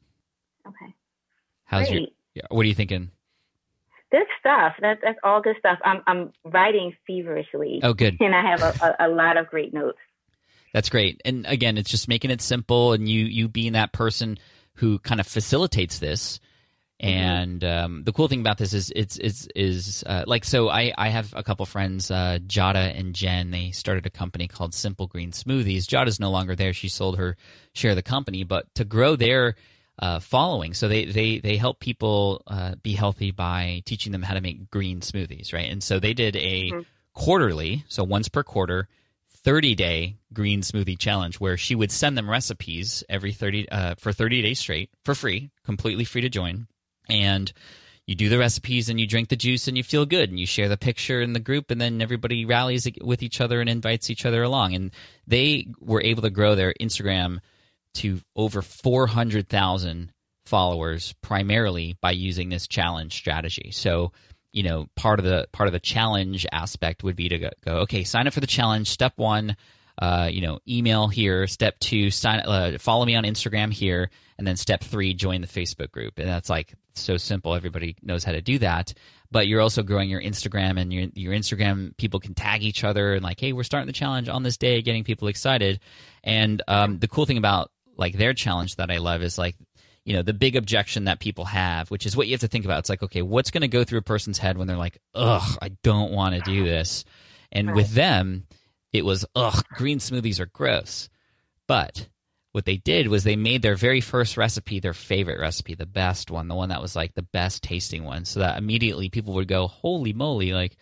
okay. 0.66 0.92
How's 1.66 1.88
your? 1.90 2.06
Yeah, 2.37 2.43
what 2.50 2.64
are 2.66 2.69
you 2.69 2.75
thinking? 2.75 3.11
Good 4.12 4.26
stuff. 4.38 4.75
That's 4.78 5.00
that's 5.02 5.19
all 5.25 5.40
good 5.40 5.57
stuff. 5.59 5.78
I'm 5.83 6.02
I'm 6.07 6.33
writing 6.45 6.95
feverishly, 7.07 7.81
Oh, 7.83 7.95
good. 7.95 8.19
and 8.21 8.35
I 8.35 8.43
have 8.50 8.62
a, 8.62 8.97
a, 9.00 9.07
a 9.07 9.09
lot 9.09 9.38
of 9.38 9.47
great 9.49 9.73
notes. 9.73 9.99
That's 10.75 10.90
great. 10.90 11.23
And 11.25 11.47
again, 11.47 11.78
it's 11.78 11.90
just 11.90 12.07
making 12.09 12.31
it 12.31 12.43
simple, 12.43 12.93
and 12.93 13.09
you 13.09 13.25
you 13.25 13.49
being 13.49 13.73
that 13.73 13.93
person 13.95 14.37
who 14.75 14.99
kind 14.99 15.19
of 15.19 15.26
facilitates 15.26 15.99
this. 15.99 16.38
And 17.00 17.64
um, 17.64 18.05
the 18.05 18.12
cool 18.12 18.28
thing 18.28 18.40
about 18.40 18.59
this 18.59 18.75
is 18.75 18.93
it's 18.95 19.16
it's 19.16 19.49
is 19.57 20.05
uh, 20.07 20.25
like 20.26 20.45
so. 20.45 20.69
I 20.69 20.93
I 20.97 21.09
have 21.09 21.33
a 21.35 21.43
couple 21.43 21.64
friends, 21.66 22.11
uh, 22.11 22.38
Jadah 22.47 22.99
and 22.99 23.14
Jen. 23.14 23.50
They 23.50 23.71
started 23.71 24.05
a 24.07 24.11
company 24.11 24.47
called 24.47 24.73
Simple 24.75 25.07
Green 25.07 25.33
Smoothies. 25.33 25.87
Jadah's 25.87 26.21
no 26.21 26.31
longer 26.31 26.55
there; 26.55 26.73
she 26.75 26.88
sold 26.88 27.16
her 27.19 27.37
share 27.73 27.90
of 27.93 27.97
the 27.97 28.02
company. 28.02 28.45
But 28.45 28.75
to 28.76 28.85
grow 28.85 29.16
their 29.16 29.57
uh, 29.98 30.20
following, 30.20 30.74
so 30.74 30.88
they 30.88 31.06
they 31.06 31.38
they 31.38 31.56
help 31.56 31.80
people 31.80 32.42
uh, 32.46 32.74
be 32.82 32.92
healthy 32.92 33.30
by 33.30 33.82
teaching 33.86 34.12
them 34.12 34.22
how 34.22 34.34
to 34.34 34.40
make 34.40 34.70
green 34.70 35.00
smoothies, 35.00 35.52
right? 35.52 35.70
And 35.70 35.82
so 35.82 35.98
they 35.98 36.14
did 36.14 36.36
a 36.36 36.72
quarterly, 37.14 37.84
so 37.88 38.04
once 38.04 38.28
per 38.28 38.42
quarter, 38.42 38.88
30 39.46 39.74
day 39.76 40.16
green 40.32 40.60
smoothie 40.60 40.98
challenge 40.98 41.36
where 41.36 41.56
she 41.56 41.76
would 41.76 41.92
send 41.92 42.18
them 42.18 42.28
recipes 42.28 43.04
every 43.08 43.32
30 43.32 43.68
uh, 43.70 43.94
for 43.96 44.12
30 44.12 44.42
days 44.42 44.58
straight 44.58 44.90
for 45.04 45.14
free 45.14 45.50
completely 45.64 46.04
free 46.04 46.20
to 46.20 46.28
join. 46.28 46.66
And 47.08 47.52
you 48.06 48.16
do 48.16 48.28
the 48.28 48.38
recipes 48.38 48.88
and 48.88 49.00
you 49.00 49.06
drink 49.06 49.28
the 49.28 49.36
juice 49.36 49.68
and 49.68 49.76
you 49.76 49.84
feel 49.84 50.04
good 50.04 50.30
and 50.30 50.38
you 50.38 50.46
share 50.46 50.68
the 50.68 50.76
picture 50.76 51.20
in 51.20 51.32
the 51.32 51.40
group 51.40 51.70
and 51.70 51.80
then 51.80 52.02
everybody 52.02 52.44
rallies 52.44 52.88
with 53.00 53.22
each 53.22 53.40
other 53.40 53.60
and 53.60 53.70
invites 53.70 54.10
each 54.10 54.26
other 54.26 54.42
along. 54.42 54.74
And 54.74 54.90
they 55.28 55.68
were 55.80 56.02
able 56.02 56.22
to 56.22 56.30
grow 56.30 56.56
their 56.56 56.74
instagram 56.80 57.38
to 57.96 58.20
over 58.34 58.62
400,000 58.62 60.12
followers 60.46 61.14
primarily 61.22 61.96
by 62.00 62.12
using 62.12 62.48
this 62.48 62.66
challenge 62.66 63.14
strategy. 63.14 63.70
So, 63.72 64.12
you 64.52 64.62
know, 64.62 64.86
part 64.96 65.18
of 65.18 65.24
the 65.24 65.48
part 65.52 65.66
of 65.66 65.72
the 65.72 65.80
challenge 65.80 66.46
aspect 66.52 67.02
would 67.02 67.16
be 67.16 67.28
to 67.28 67.38
go, 67.38 67.50
go 67.64 67.72
okay, 67.78 68.04
sign 68.04 68.26
up 68.26 68.32
for 68.32 68.40
the 68.40 68.46
challenge. 68.46 68.88
Step 68.88 69.12
one, 69.16 69.56
uh, 69.98 70.28
you 70.30 70.40
know, 70.40 70.60
email 70.68 71.08
here. 71.08 71.46
Step 71.46 71.78
two, 71.78 72.10
sign, 72.10 72.40
uh, 72.40 72.78
follow 72.78 73.04
me 73.04 73.16
on 73.16 73.24
Instagram 73.24 73.72
here, 73.72 74.10
and 74.38 74.46
then 74.46 74.56
step 74.56 74.82
three, 74.82 75.14
join 75.14 75.40
the 75.40 75.46
Facebook 75.46 75.90
group. 75.90 76.18
And 76.18 76.28
that's 76.28 76.48
like 76.48 76.74
so 76.94 77.16
simple. 77.16 77.54
Everybody 77.54 77.96
knows 78.02 78.24
how 78.24 78.32
to 78.32 78.40
do 78.40 78.58
that. 78.60 78.94
But 79.30 79.48
you're 79.48 79.60
also 79.60 79.82
growing 79.82 80.08
your 80.08 80.22
Instagram, 80.22 80.80
and 80.80 80.92
your 80.92 81.08
your 81.14 81.34
Instagram 81.34 81.96
people 81.96 82.20
can 82.20 82.34
tag 82.34 82.62
each 82.62 82.84
other 82.84 83.14
and 83.14 83.24
like, 83.24 83.40
hey, 83.40 83.52
we're 83.52 83.64
starting 83.64 83.88
the 83.88 83.92
challenge 83.92 84.28
on 84.28 84.42
this 84.44 84.56
day, 84.56 84.80
getting 84.82 85.04
people 85.04 85.28
excited. 85.28 85.80
And 86.22 86.62
um, 86.68 86.98
the 86.98 87.08
cool 87.08 87.26
thing 87.26 87.38
about 87.38 87.70
like 87.96 88.16
their 88.16 88.34
challenge 88.34 88.76
that 88.76 88.90
I 88.90 88.98
love 88.98 89.22
is 89.22 89.38
like 89.38 89.56
you 90.04 90.14
know 90.14 90.22
the 90.22 90.32
big 90.32 90.56
objection 90.56 91.04
that 91.04 91.20
people 91.20 91.44
have, 91.46 91.90
which 91.90 92.06
is 92.06 92.16
what 92.16 92.26
you 92.28 92.34
have 92.34 92.40
to 92.40 92.48
think 92.48 92.64
about. 92.64 92.78
It's 92.78 92.88
like, 92.88 93.02
okay, 93.02 93.22
what's 93.22 93.50
going 93.50 93.62
to 93.62 93.68
go 93.68 93.84
through 93.84 93.98
a 93.98 94.02
person's 94.02 94.38
head 94.38 94.56
when 94.56 94.68
they're 94.68 94.76
like, 94.76 94.98
ugh, 95.14 95.58
I 95.60 95.70
don't 95.82 96.12
want 96.12 96.34
to 96.34 96.40
do 96.40 96.64
this, 96.64 97.04
and 97.50 97.74
with 97.74 97.92
them, 97.92 98.46
it 98.92 99.04
was, 99.04 99.24
ugh, 99.34 99.64
green 99.72 99.98
smoothies 99.98 100.40
are 100.40 100.46
gross, 100.46 101.08
but 101.66 102.08
what 102.52 102.64
they 102.64 102.78
did 102.78 103.08
was 103.08 103.22
they 103.22 103.36
made 103.36 103.60
their 103.60 103.74
very 103.74 104.00
first 104.00 104.38
recipe 104.38 104.80
their 104.80 104.94
favorite 104.94 105.38
recipe, 105.38 105.74
the 105.74 105.84
best 105.84 106.30
one, 106.30 106.48
the 106.48 106.54
one 106.54 106.70
that 106.70 106.80
was 106.80 106.96
like 106.96 107.12
the 107.12 107.20
best 107.20 107.62
tasting 107.62 108.04
one, 108.04 108.24
so 108.24 108.40
that 108.40 108.56
immediately 108.56 109.10
people 109.10 109.34
would 109.34 109.48
go, 109.48 109.66
"Holy 109.66 110.14
moly!" 110.14 110.54
Like 110.54 110.76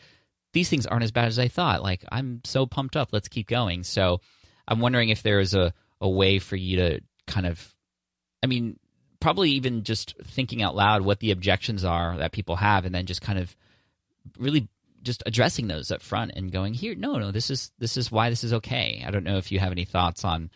these 0.52 0.68
things 0.68 0.86
aren't 0.86 1.02
as 1.02 1.10
bad 1.10 1.26
as 1.26 1.38
I 1.38 1.48
thought. 1.48 1.82
Like 1.82 2.04
I'm 2.12 2.42
so 2.44 2.66
pumped 2.66 2.94
up. 2.94 3.08
Let's 3.10 3.26
keep 3.26 3.48
going. 3.48 3.82
So 3.82 4.20
I'm 4.68 4.78
wondering 4.78 5.08
if 5.08 5.22
there 5.24 5.40
is 5.40 5.54
a 5.54 5.72
a 6.04 6.08
way 6.08 6.38
for 6.38 6.54
you 6.54 6.76
to 6.76 7.00
kind 7.26 7.46
of, 7.46 7.74
I 8.42 8.46
mean, 8.46 8.78
probably 9.18 9.52
even 9.52 9.82
just 9.82 10.14
thinking 10.22 10.62
out 10.62 10.76
loud 10.76 11.02
what 11.02 11.18
the 11.18 11.30
objections 11.30 11.82
are 11.84 12.18
that 12.18 12.32
people 12.32 12.56
have, 12.56 12.84
and 12.84 12.94
then 12.94 13.06
just 13.06 13.22
kind 13.22 13.38
of 13.38 13.56
really 14.38 14.68
just 15.02 15.22
addressing 15.26 15.66
those 15.66 15.90
up 15.90 16.00
front 16.00 16.32
and 16.34 16.50
going 16.50 16.72
here 16.72 16.94
no 16.94 17.18
no 17.18 17.30
this 17.30 17.50
is 17.50 17.70
this 17.78 17.98
is 17.98 18.10
why 18.10 18.30
this 18.30 18.44
is 18.44 18.52
okay. 18.54 19.04
I 19.06 19.10
don't 19.10 19.24
know 19.24 19.36
if 19.36 19.52
you 19.52 19.58
have 19.58 19.72
any 19.72 19.84
thoughts 19.84 20.24
on 20.24 20.50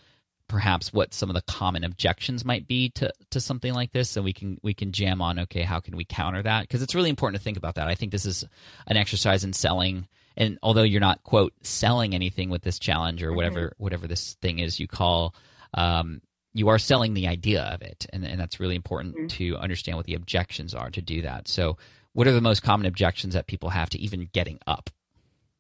perhaps 0.49 0.93
what 0.93 1.13
some 1.13 1.29
of 1.29 1.35
the 1.35 1.43
common 1.43 1.85
objections 1.85 2.45
might 2.45 2.67
be 2.67 2.89
to 2.91 3.13
to 3.31 3.41
something 3.41 3.75
like 3.75 3.93
this 3.93 4.17
and 4.17 4.25
we 4.25 4.33
can 4.33 4.59
we 4.63 4.73
can 4.75 4.93
jam 4.93 5.21
on 5.21 5.39
okay 5.39 5.63
how 5.63 5.81
can 5.81 5.97
we 5.97 6.05
counter 6.05 6.43
that? 6.43 6.63
Because 6.63 6.83
it's 6.83 6.95
really 6.95 7.11
important 7.11 7.41
to 7.41 7.45
think 7.45 7.57
about 7.59 7.75
that. 7.77 7.89
I 7.89 7.95
think 7.95 8.13
this 8.13 8.27
is 8.27 8.45
an 8.87 8.97
exercise 8.97 9.45
in 9.45 9.53
selling 9.53 10.09
and 10.39 10.59
although 10.63 10.83
you're 10.83 11.01
not 11.01 11.23
quote 11.23 11.53
selling 11.63 12.15
anything 12.15 12.49
with 12.49 12.63
this 12.63 12.79
challenge 12.79 13.23
or 13.23 13.35
whatever 13.35 13.69
mm-hmm. 13.69 13.83
whatever 13.83 14.07
this 14.07 14.35
thing 14.41 14.59
is 14.59 14.81
you 14.81 14.89
call 14.89 15.35
um, 15.75 16.23
you 16.55 16.69
are 16.69 16.79
selling 16.79 17.13
the 17.13 17.29
idea 17.29 17.63
of 17.63 17.83
it 17.83 18.07
and, 18.13 18.25
and 18.25 18.41
that's 18.41 18.59
really 18.59 18.77
important 18.77 19.15
mm-hmm. 19.15 19.27
to 19.27 19.57
understand 19.59 19.99
what 19.99 20.07
the 20.07 20.15
objections 20.15 20.75
are 20.75 20.91
to 20.91 21.03
do 21.03 21.21
that 21.21 21.47
so 21.47 21.77
what 22.15 22.27
are 22.27 22.33
the 22.33 22.41
most 22.41 22.63
common 22.63 22.87
objections 22.87 23.35
that 23.35 23.47
people 23.47 23.69
have 23.69 23.91
to 23.91 23.99
even 23.99 24.29
getting 24.33 24.59
up 24.67 24.89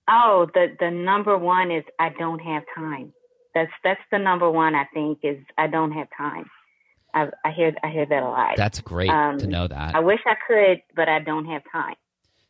oh 0.08 0.48
the 0.54 0.68
the 0.80 0.90
number 0.90 1.36
one 1.36 1.70
is 1.70 1.84
i 1.98 2.08
don't 2.18 2.40
have 2.40 2.62
time 2.74 3.12
that's 3.58 3.72
that's 3.82 4.00
the 4.10 4.18
number 4.18 4.50
one. 4.50 4.74
I 4.74 4.84
think 4.94 5.18
is 5.22 5.38
I 5.56 5.66
don't 5.66 5.92
have 5.92 6.08
time. 6.16 6.46
I, 7.14 7.28
I 7.44 7.50
hear 7.50 7.74
I 7.82 7.88
hear 7.88 8.06
that 8.06 8.22
a 8.22 8.28
lot. 8.28 8.56
That's 8.56 8.80
great 8.80 9.10
um, 9.10 9.38
to 9.38 9.46
know 9.46 9.66
that. 9.66 9.94
I 9.94 10.00
wish 10.00 10.20
I 10.26 10.34
could, 10.46 10.82
but 10.94 11.08
I 11.08 11.18
don't 11.20 11.46
have 11.46 11.62
time. 11.72 11.96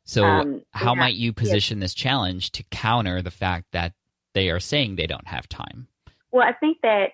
So, 0.08 0.24
um, 0.24 0.62
how 0.72 0.94
might 0.94 1.14
you 1.14 1.32
position 1.32 1.80
this 1.80 1.94
challenge 1.94 2.50
to 2.52 2.64
counter 2.70 3.20
the 3.20 3.30
fact 3.30 3.66
that 3.72 3.92
they 4.32 4.48
are 4.48 4.58
saying 4.58 4.96
they 4.96 5.06
don't 5.06 5.28
have 5.28 5.48
time? 5.48 5.86
Well, 6.32 6.46
I 6.46 6.52
think 6.52 6.78
that 6.82 7.10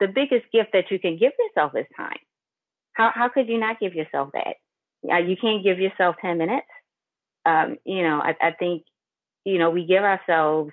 the 0.00 0.08
biggest 0.08 0.50
gift 0.50 0.70
that 0.72 0.90
you 0.90 0.98
can 0.98 1.18
give 1.18 1.32
yourself 1.38 1.72
is 1.76 1.86
time. 1.96 2.18
How 2.94 3.12
how 3.14 3.28
could 3.28 3.46
you 3.48 3.58
not 3.58 3.78
give 3.78 3.94
yourself 3.94 4.30
that? 4.32 4.56
Uh, 5.08 5.18
you 5.18 5.36
can't 5.36 5.62
give 5.62 5.78
yourself 5.78 6.16
ten 6.20 6.38
minutes. 6.38 6.66
Um, 7.44 7.76
you 7.84 8.02
know, 8.02 8.20
I, 8.20 8.34
I 8.40 8.50
think 8.52 8.84
you 9.44 9.58
know 9.58 9.70
we 9.70 9.84
give 9.84 10.02
ourselves 10.02 10.72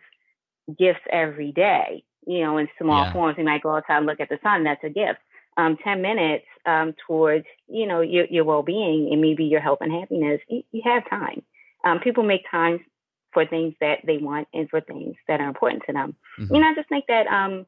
gifts 0.80 1.04
every 1.12 1.52
day 1.52 2.06
you 2.26 2.42
know, 2.42 2.58
in 2.58 2.68
small 2.80 3.06
yeah. 3.06 3.14
forms. 3.14 3.38
We 3.38 3.44
might 3.44 3.64
go 3.64 3.76
outside 3.76 3.98
and 3.98 4.06
look 4.06 4.20
at 4.20 4.30
the 4.30 4.40
sun. 4.44 4.64
That's 4.64 4.84
a 4.84 4.90
gift. 4.90 5.20
Um, 5.58 5.78
10 5.84 6.02
minutes 6.02 6.46
um, 6.66 6.94
towards, 7.08 7.46
you 7.68 7.88
know, 7.88 8.02
your, 8.02 8.26
your 8.26 8.44
well-being 8.44 9.10
and 9.12 9.22
maybe 9.22 9.46
your 9.46 9.62
health 9.62 9.78
and 9.82 9.92
happiness, 9.92 10.42
you, 10.50 10.64
you 10.72 10.82
have 10.84 11.10
time. 11.10 11.44
Um, 11.86 12.00
people 12.00 12.24
make 12.24 12.42
time 12.52 12.84
for 13.36 13.46
things 13.46 13.76
that 13.82 14.00
they 14.06 14.18
want 14.18 14.48
and 14.54 14.70
for 14.70 14.82
things 14.82 15.16
that 15.28 15.40
are 15.40 15.48
important 15.48 15.84
to 15.88 15.94
them. 15.94 16.16
Mm-hmm. 16.40 16.56
You 16.56 16.62
know, 16.62 16.68
I 16.68 16.74
just 16.74 16.90
think 16.90 17.06
that 17.08 17.28
um, 17.28 17.66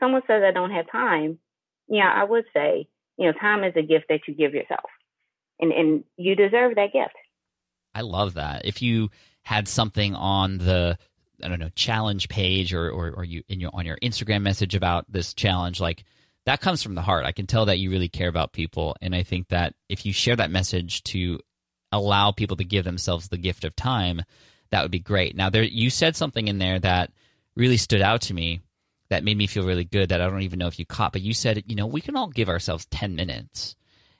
someone 0.00 0.22
says 0.26 0.42
I 0.42 0.52
don't 0.52 0.70
have 0.70 0.90
time. 0.90 1.38
Yeah, 1.88 2.10
I 2.10 2.24
would 2.24 2.44
say, 2.54 2.88
you 3.16 3.26
know, 3.26 3.32
time 3.32 3.64
is 3.64 3.74
a 3.76 3.82
gift 3.82 4.06
that 4.08 4.20
you 4.26 4.34
give 4.34 4.54
yourself, 4.54 4.90
and 5.58 5.72
and 5.72 6.04
you 6.16 6.36
deserve 6.36 6.76
that 6.76 6.92
gift. 6.92 7.14
I 7.94 8.02
love 8.02 8.34
that. 8.34 8.64
If 8.64 8.80
you 8.80 9.10
had 9.42 9.66
something 9.66 10.14
on 10.14 10.58
the 10.58 10.98
I 11.42 11.48
don't 11.48 11.58
know 11.58 11.70
challenge 11.74 12.28
page 12.28 12.72
or 12.72 12.90
or, 12.90 13.10
or 13.10 13.24
you 13.24 13.42
in 13.48 13.60
your 13.60 13.70
on 13.72 13.86
your 13.86 13.98
Instagram 13.98 14.42
message 14.42 14.74
about 14.74 15.10
this 15.10 15.34
challenge 15.34 15.80
like 15.80 16.04
that 16.48 16.60
comes 16.60 16.82
from 16.82 16.94
the 16.94 17.02
heart. 17.02 17.26
I 17.26 17.32
can 17.32 17.46
tell 17.46 17.66
that 17.66 17.78
you 17.78 17.90
really 17.90 18.08
care 18.08 18.28
about 18.28 18.52
people 18.52 18.96
and 19.02 19.14
I 19.14 19.22
think 19.22 19.48
that 19.48 19.74
if 19.88 20.06
you 20.06 20.12
share 20.12 20.36
that 20.36 20.50
message 20.50 21.02
to 21.04 21.40
allow 21.92 22.32
people 22.32 22.56
to 22.56 22.64
give 22.64 22.84
themselves 22.84 23.28
the 23.28 23.36
gift 23.36 23.64
of 23.64 23.76
time, 23.76 24.22
that 24.70 24.82
would 24.82 24.90
be 24.90 24.98
great. 24.98 25.36
Now 25.36 25.50
there 25.50 25.62
you 25.62 25.90
said 25.90 26.16
something 26.16 26.48
in 26.48 26.58
there 26.58 26.78
that 26.78 27.12
really 27.54 27.76
stood 27.76 28.00
out 28.00 28.22
to 28.22 28.34
me 28.34 28.60
that 29.10 29.24
made 29.24 29.36
me 29.36 29.46
feel 29.46 29.66
really 29.66 29.84
good 29.84 30.08
that 30.08 30.20
I 30.20 30.28
don't 30.28 30.42
even 30.42 30.58
know 30.58 30.66
if 30.68 30.78
you 30.78 30.86
caught, 30.86 31.12
but 31.12 31.22
you 31.22 31.34
said, 31.34 31.64
you 31.66 31.74
know, 31.74 31.86
we 31.86 32.00
can 32.00 32.16
all 32.16 32.28
give 32.28 32.48
ourselves 32.48 32.86
10 32.90 33.14
minutes. 33.14 33.76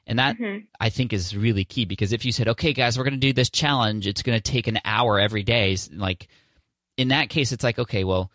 And 0.07 0.19
that 0.19 0.37
mm-hmm. 0.37 0.64
I 0.81 0.88
think 0.88 1.12
is 1.12 1.37
really 1.37 1.64
key 1.64 1.85
because 1.85 2.12
if 2.12 2.25
you 2.25 2.33
said, 2.33 2.49
okay, 2.49 2.73
guys, 2.73 2.97
we're 2.97 3.05
going 3.05 3.14
to 3.14 3.21
do 3.21 3.33
this 3.33 3.51
challenge, 3.51 4.07
it's 4.07 4.23
going 4.23 4.38
to 4.38 4.53
take 4.53 4.67
an 4.67 4.81
hour 4.85 5.19
every 5.19 5.43
day, 5.43 5.77
like 5.93 6.29
in 6.97 7.09
that 7.09 7.29
case, 7.29 7.53
it's 7.53 7.64
like, 7.64 7.79
okay, 7.79 8.05
well, 8.05 8.31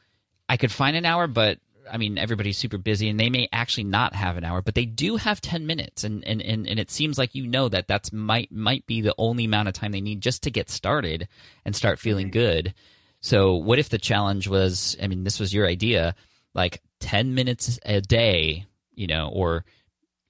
I 0.48 0.58
could 0.58 0.72
find 0.72 0.96
an 0.96 1.06
hour, 1.06 1.28
but 1.28 1.60
I 1.92 1.98
mean, 1.98 2.18
everybody's 2.18 2.58
super 2.58 2.78
busy 2.78 3.10
and 3.10 3.20
they 3.20 3.30
may 3.30 3.48
actually 3.52 3.86
not 3.86 4.16
have 4.16 4.38
an 4.38 4.44
hour, 4.44 4.62
but 4.62 4.76
they 4.76 4.86
do 4.86 5.18
have 5.18 5.42
10 5.42 5.66
minutes. 5.66 6.04
And, 6.04 6.26
and, 6.26 6.42
and, 6.42 6.68
and 6.68 6.80
it 6.80 6.92
seems 6.92 7.18
like 7.18 7.36
you 7.36 7.48
know 7.48 7.70
that 7.70 7.88
that's 7.88 8.12
might, 8.12 8.52
might 8.52 8.86
be 8.86 9.02
the 9.02 9.16
only 9.18 9.46
amount 9.46 9.68
of 9.68 9.74
time 9.74 9.92
they 9.92 10.02
need 10.02 10.22
just 10.22 10.44
to 10.44 10.52
get 10.52 10.70
started 10.70 11.28
and 11.66 11.76
start 11.76 12.00
feeling 12.00 12.32
good. 12.32 12.74
So 13.22 13.56
what 13.56 13.80
if 13.80 13.90
the 13.90 13.98
challenge 13.98 14.48
was, 14.48 14.98
I 15.02 15.08
mean, 15.08 15.24
this 15.24 15.40
was 15.40 15.54
your 15.54 15.68
idea, 15.68 16.16
like 16.54 16.82
10 17.00 17.34
minutes 17.36 17.80
a 17.86 18.02
day, 18.02 18.66
you 18.94 19.08
know, 19.08 19.30
or, 19.34 19.66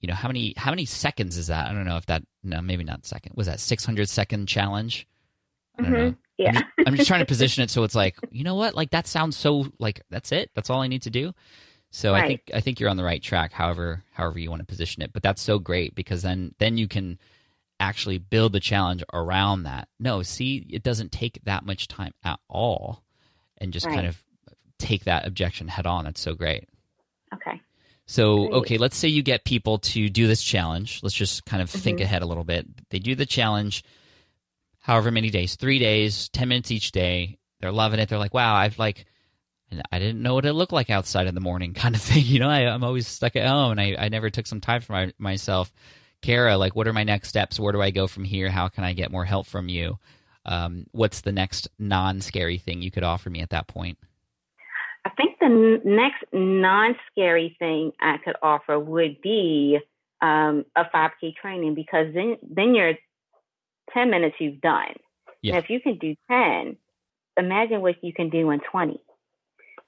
you 0.00 0.08
know, 0.08 0.14
how 0.14 0.28
many, 0.28 0.54
how 0.56 0.70
many 0.70 0.84
seconds 0.84 1.36
is 1.36 1.48
that? 1.48 1.68
I 1.68 1.72
don't 1.72 1.86
know 1.86 1.96
if 1.96 2.06
that, 2.06 2.22
no, 2.42 2.60
maybe 2.60 2.84
not 2.84 3.06
second. 3.06 3.32
Was 3.36 3.46
that 3.46 3.60
600 3.60 4.08
second 4.08 4.46
challenge? 4.46 5.06
I 5.78 5.82
don't 5.82 5.92
mm-hmm. 5.92 6.00
know. 6.00 6.14
Yeah. 6.36 6.48
I'm 6.48 6.54
just, 6.54 6.88
I'm 6.88 6.96
just, 6.96 7.08
trying 7.08 7.20
to 7.20 7.26
position 7.34 7.62
it 7.62 7.70
so 7.70 7.84
it's 7.84 7.94
like, 7.94 8.16
you 8.30 8.44
know 8.44 8.54
what? 8.54 8.74
Like 8.74 8.90
that 8.90 9.06
sounds 9.06 9.36
so 9.36 9.66
like 9.78 10.02
that's 10.10 10.32
it. 10.32 10.50
That's 10.54 10.70
all 10.70 10.82
I 10.82 10.88
need 10.88 11.02
to 11.02 11.10
do. 11.10 11.32
So 11.90 12.12
right. 12.12 12.24
I 12.24 12.26
think 12.26 12.50
I 12.52 12.60
think 12.60 12.80
you're 12.80 12.90
on 12.90 12.96
the 12.96 13.04
right 13.04 13.22
track. 13.22 13.52
However, 13.52 14.02
however 14.12 14.38
you 14.38 14.50
want 14.50 14.60
to 14.60 14.66
position 14.66 15.02
it, 15.02 15.12
but 15.12 15.22
that's 15.22 15.40
so 15.40 15.58
great 15.58 15.94
because 15.94 16.22
then 16.22 16.54
then 16.58 16.76
you 16.76 16.88
can 16.88 17.18
actually 17.78 18.18
build 18.18 18.52
the 18.52 18.60
challenge 18.60 19.04
around 19.12 19.64
that. 19.64 19.88
No, 20.00 20.22
see, 20.22 20.66
it 20.70 20.82
doesn't 20.82 21.12
take 21.12 21.40
that 21.44 21.64
much 21.64 21.86
time 21.86 22.12
at 22.24 22.40
all, 22.48 23.04
and 23.58 23.72
just 23.72 23.86
right. 23.86 23.94
kind 23.94 24.06
of 24.06 24.22
take 24.78 25.04
that 25.04 25.26
objection 25.26 25.68
head 25.68 25.86
on. 25.86 26.04
That's 26.04 26.20
so 26.20 26.34
great. 26.34 26.68
Okay. 27.32 27.60
So, 28.06 28.36
great. 28.36 28.52
okay, 28.52 28.78
let's 28.78 28.96
say 28.96 29.08
you 29.08 29.22
get 29.22 29.44
people 29.44 29.78
to 29.78 30.08
do 30.08 30.26
this 30.26 30.42
challenge. 30.42 31.00
Let's 31.02 31.14
just 31.14 31.44
kind 31.46 31.62
of 31.62 31.70
mm-hmm. 31.70 31.78
think 31.78 32.00
ahead 32.00 32.22
a 32.22 32.26
little 32.26 32.44
bit. 32.44 32.66
They 32.90 32.98
do 32.98 33.14
the 33.14 33.24
challenge 33.24 33.82
however 34.84 35.10
many 35.10 35.30
days, 35.30 35.56
three 35.56 35.78
days, 35.78 36.28
10 36.28 36.46
minutes 36.46 36.70
each 36.70 36.92
day. 36.92 37.38
They're 37.58 37.72
loving 37.72 38.00
it. 38.00 38.10
They're 38.10 38.18
like, 38.18 38.34
wow, 38.34 38.54
I've 38.54 38.78
like, 38.78 39.06
I 39.90 39.98
didn't 39.98 40.20
know 40.20 40.34
what 40.34 40.44
it 40.44 40.52
looked 40.52 40.74
like 40.74 40.90
outside 40.90 41.26
in 41.26 41.34
the 41.34 41.40
morning 41.40 41.72
kind 41.74 41.94
of 41.94 42.02
thing. 42.02 42.22
You 42.22 42.38
know, 42.38 42.50
I, 42.50 42.60
am 42.60 42.84
always 42.84 43.08
stuck 43.08 43.34
at 43.34 43.48
home 43.48 43.72
and 43.72 43.80
I, 43.80 43.96
I 43.98 44.08
never 44.10 44.28
took 44.28 44.46
some 44.46 44.60
time 44.60 44.82
for 44.82 44.92
my, 44.92 45.12
myself. 45.18 45.72
Kara, 46.20 46.58
like, 46.58 46.76
what 46.76 46.86
are 46.86 46.92
my 46.92 47.02
next 47.02 47.30
steps? 47.30 47.58
Where 47.58 47.72
do 47.72 47.80
I 47.80 47.90
go 47.92 48.06
from 48.06 48.24
here? 48.24 48.50
How 48.50 48.68
can 48.68 48.84
I 48.84 48.92
get 48.92 49.10
more 49.10 49.24
help 49.24 49.46
from 49.46 49.70
you? 49.70 49.98
Um, 50.44 50.86
what's 50.92 51.22
the 51.22 51.32
next 51.32 51.68
non 51.78 52.20
scary 52.20 52.58
thing 52.58 52.82
you 52.82 52.90
could 52.90 53.04
offer 53.04 53.30
me 53.30 53.40
at 53.40 53.50
that 53.50 53.66
point? 53.66 53.96
I 55.06 55.10
think 55.16 55.38
the 55.40 55.80
next 55.82 56.24
non 56.30 56.94
scary 57.10 57.56
thing 57.58 57.92
I 58.02 58.18
could 58.22 58.36
offer 58.42 58.78
would 58.78 59.22
be 59.22 59.78
um, 60.20 60.66
a 60.76 60.84
5K 60.94 61.36
training 61.40 61.74
because 61.74 62.12
then, 62.12 62.36
then 62.42 62.74
you're 62.74 62.94
10 63.92 64.10
minutes 64.10 64.36
you've 64.38 64.60
done. 64.60 64.94
Yeah. 65.42 65.52
Now, 65.52 65.58
if 65.58 65.70
you 65.70 65.80
can 65.80 65.98
do 65.98 66.14
10, 66.30 66.76
imagine 67.36 67.80
what 67.80 68.02
you 68.02 68.12
can 68.12 68.30
do 68.30 68.50
in 68.50 68.60
20. 68.60 69.00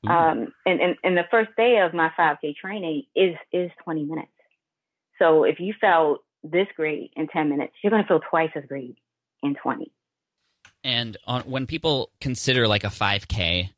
Um, 0.06 0.52
and, 0.64 0.80
and, 0.80 0.96
and 1.02 1.16
the 1.16 1.24
first 1.30 1.50
day 1.56 1.80
of 1.80 1.92
my 1.92 2.12
5K 2.16 2.54
training 2.56 3.04
is, 3.16 3.34
is 3.52 3.70
20 3.82 4.04
minutes. 4.04 4.28
So 5.18 5.44
if 5.44 5.58
you 5.58 5.74
felt 5.80 6.20
this 6.44 6.68
great 6.76 7.12
in 7.16 7.26
10 7.26 7.48
minutes, 7.48 7.72
you're 7.82 7.90
going 7.90 8.02
to 8.02 8.08
feel 8.08 8.20
twice 8.20 8.50
as 8.54 8.64
great 8.68 8.96
in 9.42 9.56
20. 9.56 9.90
And 10.84 11.16
on, 11.26 11.42
when 11.42 11.66
people 11.66 12.10
consider 12.20 12.68
like 12.68 12.84
a 12.84 12.88
5K, 12.88 13.70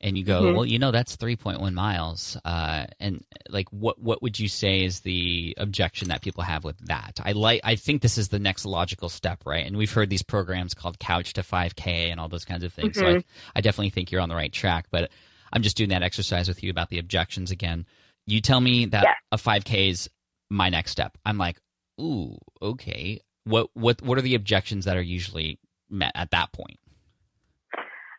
and 0.00 0.16
you 0.16 0.24
go, 0.24 0.42
mm-hmm. 0.42 0.56
well, 0.56 0.64
you 0.64 0.78
know, 0.78 0.90
that's 0.92 1.16
3.1 1.16 1.72
miles. 1.72 2.36
Uh, 2.44 2.86
and 3.00 3.24
like, 3.48 3.68
what, 3.70 4.00
what 4.00 4.22
would 4.22 4.38
you 4.38 4.48
say 4.48 4.84
is 4.84 5.00
the 5.00 5.54
objection 5.58 6.08
that 6.08 6.22
people 6.22 6.44
have 6.44 6.62
with 6.62 6.78
that? 6.86 7.18
I 7.24 7.32
like, 7.32 7.60
I 7.64 7.74
think 7.74 8.02
this 8.02 8.16
is 8.16 8.28
the 8.28 8.38
next 8.38 8.64
logical 8.64 9.08
step, 9.08 9.42
right? 9.44 9.66
And 9.66 9.76
we've 9.76 9.92
heard 9.92 10.08
these 10.08 10.22
programs 10.22 10.72
called 10.72 11.00
Couch 11.00 11.32
to 11.34 11.42
5K 11.42 12.10
and 12.10 12.20
all 12.20 12.28
those 12.28 12.44
kinds 12.44 12.62
of 12.62 12.72
things. 12.72 12.96
Mm-hmm. 12.96 13.00
So 13.00 13.06
I, 13.06 13.14
mm-hmm. 13.14 13.50
I 13.56 13.60
definitely 13.60 13.90
think 13.90 14.12
you're 14.12 14.20
on 14.20 14.28
the 14.28 14.36
right 14.36 14.52
track, 14.52 14.86
but 14.90 15.10
I'm 15.52 15.62
just 15.62 15.76
doing 15.76 15.90
that 15.90 16.02
exercise 16.02 16.46
with 16.46 16.62
you 16.62 16.70
about 16.70 16.90
the 16.90 17.00
objections 17.00 17.50
again. 17.50 17.84
You 18.26 18.40
tell 18.40 18.60
me 18.60 18.86
that 18.86 19.02
yeah. 19.02 19.14
a 19.32 19.36
5K 19.36 19.90
is 19.90 20.08
my 20.48 20.68
next 20.68 20.92
step. 20.92 21.18
I'm 21.24 21.38
like, 21.38 21.58
ooh, 22.00 22.38
okay. 22.62 23.20
What, 23.44 23.70
what, 23.74 24.00
what 24.02 24.16
are 24.18 24.22
the 24.22 24.36
objections 24.36 24.84
that 24.84 24.96
are 24.96 25.02
usually 25.02 25.58
met 25.90 26.12
at 26.14 26.30
that 26.30 26.52
point? 26.52 26.78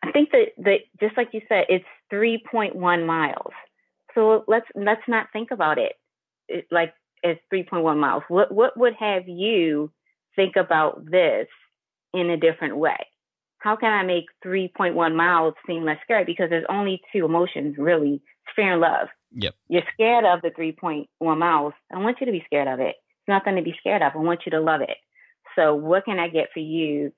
I 0.04 0.12
think 0.12 0.32
that, 0.32 0.48
that 0.58 0.80
just 1.00 1.18
like 1.18 1.30
you 1.34 1.42
said, 1.50 1.66
it's 1.70 1.86
3.1 2.12 3.06
miles. 3.06 3.52
So 4.16 4.44
let's 4.48 4.66
let's 4.76 5.02
not 5.08 5.28
think 5.32 5.52
about 5.52 5.78
it. 5.78 5.94
it. 6.48 6.66
Like 6.72 6.94
as 7.24 7.38
3.1 7.54 7.98
miles. 7.98 8.24
What 8.28 8.52
what 8.52 8.78
would 8.78 8.94
have 9.00 9.28
you 9.28 9.92
think 10.36 10.56
about 10.56 11.06
this 11.10 11.48
in 12.14 12.30
a 12.30 12.38
different 12.38 12.78
way? 12.78 12.98
How 13.60 13.76
can 13.76 13.92
I 13.92 14.04
make 14.04 14.26
3.1 14.46 15.16
miles 15.16 15.54
seem 15.68 15.84
less 15.84 15.98
scary? 16.04 16.24
Because 16.24 16.50
there's 16.50 16.66
only 16.70 17.02
two 17.14 17.26
emotions 17.26 17.76
really: 17.78 18.22
fear 18.56 18.74
and 18.74 18.82
love. 18.82 19.10
Yep. 19.34 19.54
You're 19.68 19.84
scared 19.94 20.26
of 20.26 20.42
the 20.42 20.50
3.1 20.50 21.06
miles. 21.38 21.74
I 21.94 21.98
want 22.00 22.18
you 22.20 22.26
to 22.26 22.32
be 22.32 22.44
scared 22.46 22.68
of 22.68 22.80
it. 22.80 22.96
It's 22.98 23.28
nothing 23.28 23.56
to 23.58 23.62
be 23.62 23.76
scared 23.80 24.02
of. 24.02 24.14
I 24.16 24.20
want 24.20 24.42
you 24.46 24.52
to 24.52 24.62
love 24.62 24.82
it. 24.82 24.98
So 25.56 25.76
what 25.76 26.06
can 26.06 26.20
I 26.20 26.30
get 26.30 26.50
for 26.54 26.62
you? 26.62 27.12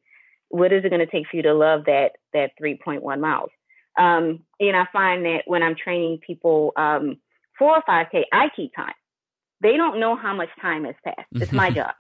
What 0.52 0.72
is 0.72 0.86
it 0.86 0.90
going 0.90 1.00
to 1.00 1.12
take 1.12 1.28
for 1.30 1.38
you 1.38 1.44
to 1.44 1.54
love 1.54 1.86
that 1.86 2.12
that 2.34 2.52
3.1 2.62 3.20
miles? 3.20 3.50
Um, 3.98 4.44
and 4.60 4.76
I 4.76 4.86
find 4.94 5.26
that 5.26 5.44
when 5.46 5.64
I'm 5.64 5.76
training 5.76 6.20
people 6.26 6.72
um, 6.76 7.18
for 7.58 7.78
a 7.78 7.84
5K, 7.84 8.24
I 8.32 8.50
keep 8.56 8.74
time. 8.76 8.94
They 9.62 9.78
don't 9.78 10.00
know 10.00 10.16
how 10.16 10.34
much 10.34 10.50
time 10.62 10.86
has 10.86 10.96
passed. 11.04 11.28
It's 11.34 11.52
my 11.52 11.70
job. 11.72 11.94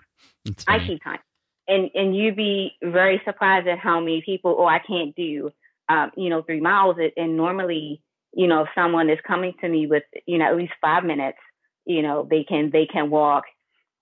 It's 0.45 0.65
I 0.67 0.79
keep 0.79 1.03
time. 1.03 1.19
And 1.67 1.89
and 1.93 2.15
you'd 2.15 2.35
be 2.35 2.71
very 2.81 3.21
surprised 3.23 3.67
at 3.67 3.79
how 3.79 3.99
many 3.99 4.21
people, 4.25 4.55
oh, 4.57 4.65
I 4.65 4.79
can't 4.79 5.15
do, 5.15 5.51
um, 5.89 6.11
you 6.17 6.29
know, 6.29 6.41
three 6.41 6.59
miles. 6.59 6.97
And 7.15 7.37
normally, 7.37 8.01
you 8.33 8.47
know, 8.47 8.63
if 8.63 8.69
someone 8.73 9.09
is 9.09 9.19
coming 9.25 9.53
to 9.61 9.69
me 9.69 9.85
with, 9.87 10.03
you 10.25 10.37
know, 10.37 10.45
at 10.45 10.57
least 10.57 10.73
five 10.81 11.03
minutes, 11.03 11.37
you 11.85 12.01
know, 12.01 12.27
they 12.29 12.43
can 12.43 12.71
they 12.71 12.87
can 12.87 13.09
walk 13.09 13.43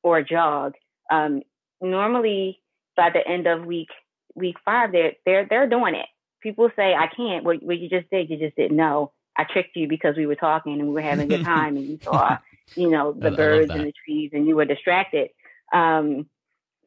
or 0.03 0.21
jog. 0.23 0.73
Um, 1.11 1.41
normally, 1.81 2.61
by 2.95 3.09
the 3.09 3.27
end 3.27 3.45
of 3.45 3.65
week 3.65 3.89
week 4.35 4.55
five, 4.65 4.91
they're 4.91 5.13
they're 5.25 5.45
they're 5.49 5.67
doing 5.69 5.95
it. 5.95 6.07
People 6.41 6.69
say 6.75 6.93
I 6.93 7.07
can't. 7.07 7.43
What 7.43 7.61
what 7.63 7.77
you 7.79 7.89
just 7.89 8.09
did, 8.09 8.29
you 8.29 8.37
just 8.37 8.55
didn't 8.55 8.77
know. 8.77 9.11
I 9.35 9.45
tricked 9.45 9.75
you 9.75 9.87
because 9.87 10.15
we 10.17 10.25
were 10.25 10.35
talking 10.35 10.73
and 10.73 10.87
we 10.89 10.93
were 10.93 11.01
having 11.01 11.31
a 11.31 11.37
good 11.37 11.45
time, 11.45 11.77
and 11.77 11.85
you 11.85 11.99
saw, 12.03 12.37
you 12.75 12.89
know, 12.89 13.13
I- 13.21 13.27
I 13.27 13.29
the 13.29 13.35
birds 13.35 13.67
that. 13.69 13.77
and 13.77 13.87
the 13.87 13.93
trees, 14.05 14.31
and 14.33 14.47
you 14.47 14.55
were 14.55 14.65
distracted. 14.65 15.29
Um, 15.73 16.27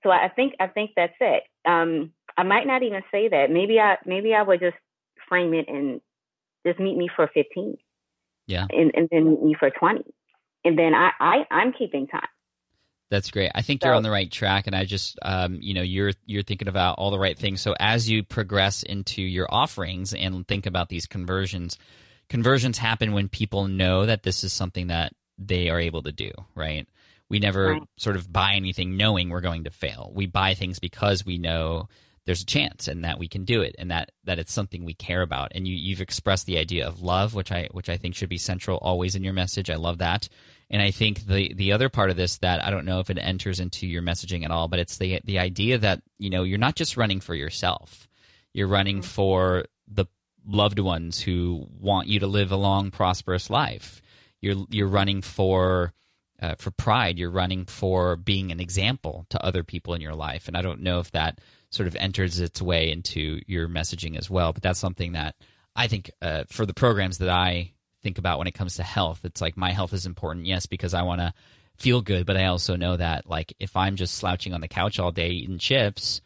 so 0.03 0.11
I 0.11 0.29
think 0.29 0.55
I 0.61 0.67
think 0.67 0.91
that's 0.97 1.15
it. 1.21 1.45
Um, 1.65 2.13
I 2.37 2.43
might 2.43 2.67
not 2.67 2.83
even 2.83 3.03
say 3.11 3.29
that. 3.29 3.51
Maybe 3.51 3.79
I 3.79 3.99
maybe 4.05 4.35
I 4.35 4.43
would 4.43 4.61
just 4.61 4.77
frame 5.29 5.55
it 5.55 5.69
and 5.69 6.01
just 6.67 6.79
meet 6.81 6.97
me 6.97 7.09
for 7.15 7.29
fifteen. 7.33 7.77
Yeah. 8.47 8.67
And 8.71 8.91
and 8.95 9.09
then 9.11 9.31
meet 9.31 9.43
me 9.43 9.55
for 9.59 9.71
twenty. 9.71 10.05
And 10.65 10.79
then 10.79 10.95
I, 10.95 11.11
I 11.21 11.47
I'm 11.51 11.73
keeping 11.73 12.07
time. 12.07 12.29
That's 13.13 13.31
great. 13.31 13.51
I 13.55 13.61
think 13.61 13.85
you're 13.85 13.93
on 13.93 14.03
the 14.03 14.11
right 14.11 14.33
track, 14.33 14.67
and 14.67 14.75
I 14.75 14.87
just, 14.87 15.19
um, 15.21 15.59
you 15.61 15.75
know, 15.75 15.83
you're 15.83 16.13
you're 16.25 16.43
thinking 16.43 16.67
about 16.67 16.97
all 16.97 17.11
the 17.11 17.19
right 17.19 17.39
things. 17.39 17.61
So 17.61 17.75
as 17.79 18.09
you 18.09 18.23
progress 18.23 18.83
into 18.83 19.21
your 19.21 19.47
offerings 19.53 20.15
and 20.15 20.49
think 20.49 20.65
about 20.65 20.89
these 20.89 21.05
conversions, 21.05 21.77
conversions 22.31 22.79
happen 22.79 23.13
when 23.13 23.29
people 23.29 23.69
know 23.69 24.07
that 24.07 24.23
this 24.23 24.45
is 24.45 24.55
something 24.55 24.87
that 24.87 25.13
they 25.37 25.69
are 25.69 25.79
able 25.79 26.01
to 26.05 26.11
do. 26.13 26.31
Right? 26.55 26.89
We 27.29 27.39
never 27.39 27.73
Right. 27.75 27.83
sort 27.99 28.17
of 28.17 28.33
buy 28.33 28.55
anything 28.55 28.97
knowing 28.97 29.29
we're 29.29 29.43
going 29.43 29.65
to 29.65 29.71
fail. 29.71 30.11
We 30.15 30.25
buy 30.25 30.55
things 30.55 30.79
because 30.79 31.27
we 31.27 31.37
know 31.37 31.91
there's 32.25 32.43
a 32.43 32.47
chance 32.47 32.89
and 32.89 33.05
that 33.05 33.19
we 33.19 33.29
can 33.29 33.45
do 33.45 33.61
it 33.61 33.75
and 33.79 33.91
that 33.91 34.11
that 34.25 34.39
it's 34.39 34.53
something 34.55 34.85
we 34.87 34.95
care 34.95 35.21
about 35.23 35.53
and 35.55 35.69
you 35.69 35.75
you've 35.75 36.01
expressed 36.01 36.47
the 36.47 36.57
idea 36.57 36.87
of 36.87 37.03
love 37.03 37.35
which 37.35 37.51
I 37.53 37.69
which 37.73 37.89
I 37.89 37.97
think 37.97 38.15
should 38.15 38.29
be 38.29 38.39
central 38.39 38.79
always 38.79 39.17
in 39.17 39.25
your 39.25 39.33
message 39.33 39.69
I 39.71 39.75
love 39.77 39.99
that 39.99 40.29
and 40.73 40.83
I 40.83 40.91
think 40.91 41.27
the 41.27 41.55
the 41.55 41.73
other 41.73 41.89
part 41.89 42.11
of 42.11 42.17
this 42.17 42.39
that 42.39 42.65
I 42.65 42.71
don't 42.71 42.85
know 42.85 42.99
if 42.99 43.11
it 43.11 43.19
enters 43.21 43.61
into 43.61 43.87
your 43.87 44.03
messaging 44.03 44.45
at 44.45 44.51
all 44.51 44.69
but 44.69 44.81
it's 44.81 44.99
the 44.99 45.21
the 45.25 45.39
idea 45.39 45.79
that 45.79 46.03
you 46.19 46.31
know 46.31 46.43
you're 46.43 46.59
not 46.59 46.75
just 46.75 46.97
running 46.97 47.21
for 47.21 47.35
yourself 47.35 48.09
you're 48.53 48.69
running 48.69 49.03
for 49.03 49.67
the 49.87 50.07
loved 50.45 50.81
ones 50.81 51.21
who 51.21 51.67
want 51.79 52.09
you 52.09 52.21
to 52.21 52.27
live 52.27 52.51
a 52.51 52.57
long 52.57 52.91
prosperous 52.91 53.49
life 53.51 54.03
you're 54.41 54.67
you're 54.71 54.89
running 54.89 55.23
for 55.23 55.93
uh, 56.43 56.57
for 56.57 56.73
pride. 56.73 57.19
You're 57.19 57.31
running 57.31 57.65
for 57.65 58.17
being 58.17 58.51
an 58.51 58.61
example 58.61 59.25
to 59.31 59.43
other 59.43 59.63
people 59.63 59.95
in 59.95 60.01
your 60.01 60.15
life, 60.15 60.49
and 60.49 60.57
I 60.57 60.63
don't 60.63 60.83
know 60.83 60.99
if 60.99 61.13
that 61.13 61.41
sort 61.71 61.87
of 61.87 61.97
enters 61.97 62.41
its 62.41 62.61
way 62.61 62.91
into 62.91 63.41
your 63.47 63.69
messaging 63.69 64.19
as 64.19 64.29
well. 64.29 64.53
But 64.53 64.63
that's 64.63 64.81
something 64.81 65.13
that 65.13 65.37
I 65.75 65.87
think 65.87 66.11
uh, 66.21 66.45
for 66.49 66.67
the 66.67 66.75
programs 66.75 67.19
that 67.19 67.29
I 67.29 67.73
think 68.03 68.19
about 68.19 68.39
when 68.39 68.47
it 68.49 68.55
comes 68.55 68.77
to 68.77 68.83
health, 68.83 69.21
it's 69.25 69.41
like 69.41 69.57
my 69.57 69.73
health 69.73 69.93
is 69.93 70.07
important, 70.07 70.47
yes, 70.47 70.67
because 70.67 70.95
I 70.95 71.03
want 71.03 71.21
to 71.21 71.33
feel 71.77 72.01
good, 72.03 72.27
but 72.27 72.37
I 72.37 72.47
also 72.47 72.77
know 72.77 72.97
that 72.97 73.29
like 73.29 73.55
if 73.59 73.77
I'm 73.77 73.97
just 73.97 74.15
slouching 74.15 74.55
on 74.55 74.61
the 74.61 74.69
couch 74.69 74.99
all 74.99 75.11
day 75.11 75.31
eating 75.31 75.59
chips, 75.59 76.21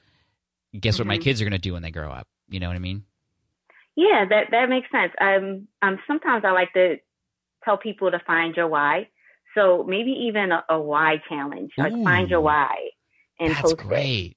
guess 0.79 0.99
what 0.99 1.07
my 1.07 1.19
Mhm. 1.19 1.23
kids 1.23 1.41
are 1.41 1.45
going 1.45 1.53
to 1.53 1.59
do 1.59 1.73
when 1.73 1.83
they 1.83 1.91
grow 1.91 2.11
up? 2.11 2.27
You 2.49 2.61
know 2.61 2.69
what 2.69 2.77
I 2.77 2.81
mean? 2.81 3.05
Yeah, 3.97 4.27
that 4.29 4.51
that 4.51 4.69
makes 4.69 4.91
sense. 4.91 5.13
Um, 5.21 5.69
um, 5.83 5.99
sometimes 6.07 6.45
I 6.45 6.51
like 6.51 6.73
to 6.75 6.97
tell 7.65 7.79
people 7.79 8.11
to 8.11 8.19
find 8.27 8.55
your 8.55 8.69
why. 8.69 9.09
So 9.55 9.85
maybe 9.89 10.11
even 10.29 10.53
a, 10.53 10.65
a 10.69 10.79
why 10.79 11.23
challenge, 11.29 11.73
like 11.79 11.93
find 12.05 12.29
your 12.29 12.43
why 12.43 12.91
and 13.41 13.49
That's 13.55 13.63
post 13.63 13.81
it. 13.81 13.87
great. 13.87 14.37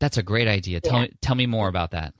That's 0.00 0.18
a 0.18 0.22
great 0.22 0.48
idea. 0.48 0.80
Tell 0.80 0.94
Yeah. 0.94 1.02
me 1.02 1.12
tell 1.20 1.36
me 1.36 1.46
more 1.46 1.68
about 1.68 1.92
that. 1.92 2.14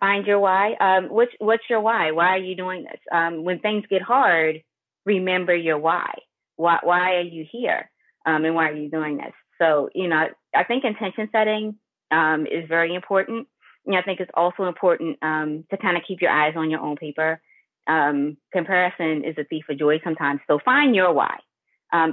Find 0.00 0.26
your 0.26 0.40
why. 0.40 0.74
Um, 0.80 1.04
what's 1.10 1.32
what's 1.38 1.62
your 1.68 1.80
why? 1.80 2.10
Why 2.12 2.28
are 2.28 2.38
you 2.38 2.56
doing 2.56 2.84
this? 2.84 3.00
Um, 3.12 3.44
when 3.44 3.58
things 3.58 3.84
get 3.88 4.00
hard, 4.00 4.62
remember 5.04 5.54
your 5.54 5.78
why. 5.78 6.14
Why 6.56 6.78
why 6.82 7.16
are 7.16 7.20
you 7.22 7.46
here? 7.50 7.90
Um, 8.24 8.44
and 8.46 8.54
why 8.54 8.70
are 8.70 8.76
you 8.76 8.90
doing 8.90 9.18
this? 9.18 9.32
So 9.60 9.90
you 9.94 10.08
know, 10.08 10.28
I 10.54 10.64
think 10.64 10.84
intention 10.84 11.28
setting 11.30 11.76
um, 12.10 12.46
is 12.46 12.66
very 12.66 12.94
important. 12.94 13.46
Know, 13.86 13.98
I 13.98 14.02
think 14.02 14.20
it's 14.20 14.30
also 14.34 14.64
important 14.64 15.18
um, 15.22 15.64
to 15.70 15.76
kind 15.76 15.96
of 15.98 16.02
keep 16.08 16.22
your 16.22 16.30
eyes 16.30 16.54
on 16.56 16.70
your 16.70 16.80
own 16.80 16.96
paper. 16.96 17.40
Um, 17.86 18.38
comparison 18.52 19.24
is 19.24 19.36
a 19.36 19.44
thief 19.44 19.64
of 19.68 19.78
joy 19.78 20.00
sometimes. 20.02 20.40
So 20.46 20.58
find 20.64 20.94
your 20.94 21.12
why. 21.12 21.36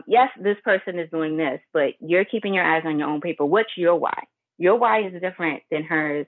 Yes, 0.07 0.29
this 0.41 0.57
person 0.63 0.99
is 0.99 1.09
doing 1.09 1.37
this, 1.37 1.61
but 1.71 1.93
you're 1.99 2.25
keeping 2.25 2.53
your 2.53 2.65
eyes 2.65 2.83
on 2.85 2.99
your 2.99 3.07
own 3.09 3.21
paper. 3.21 3.45
What's 3.45 3.77
your 3.77 3.95
why? 3.95 4.23
Your 4.57 4.75
why 4.75 5.05
is 5.07 5.21
different 5.21 5.61
than 5.69 5.83
hers, 5.83 6.25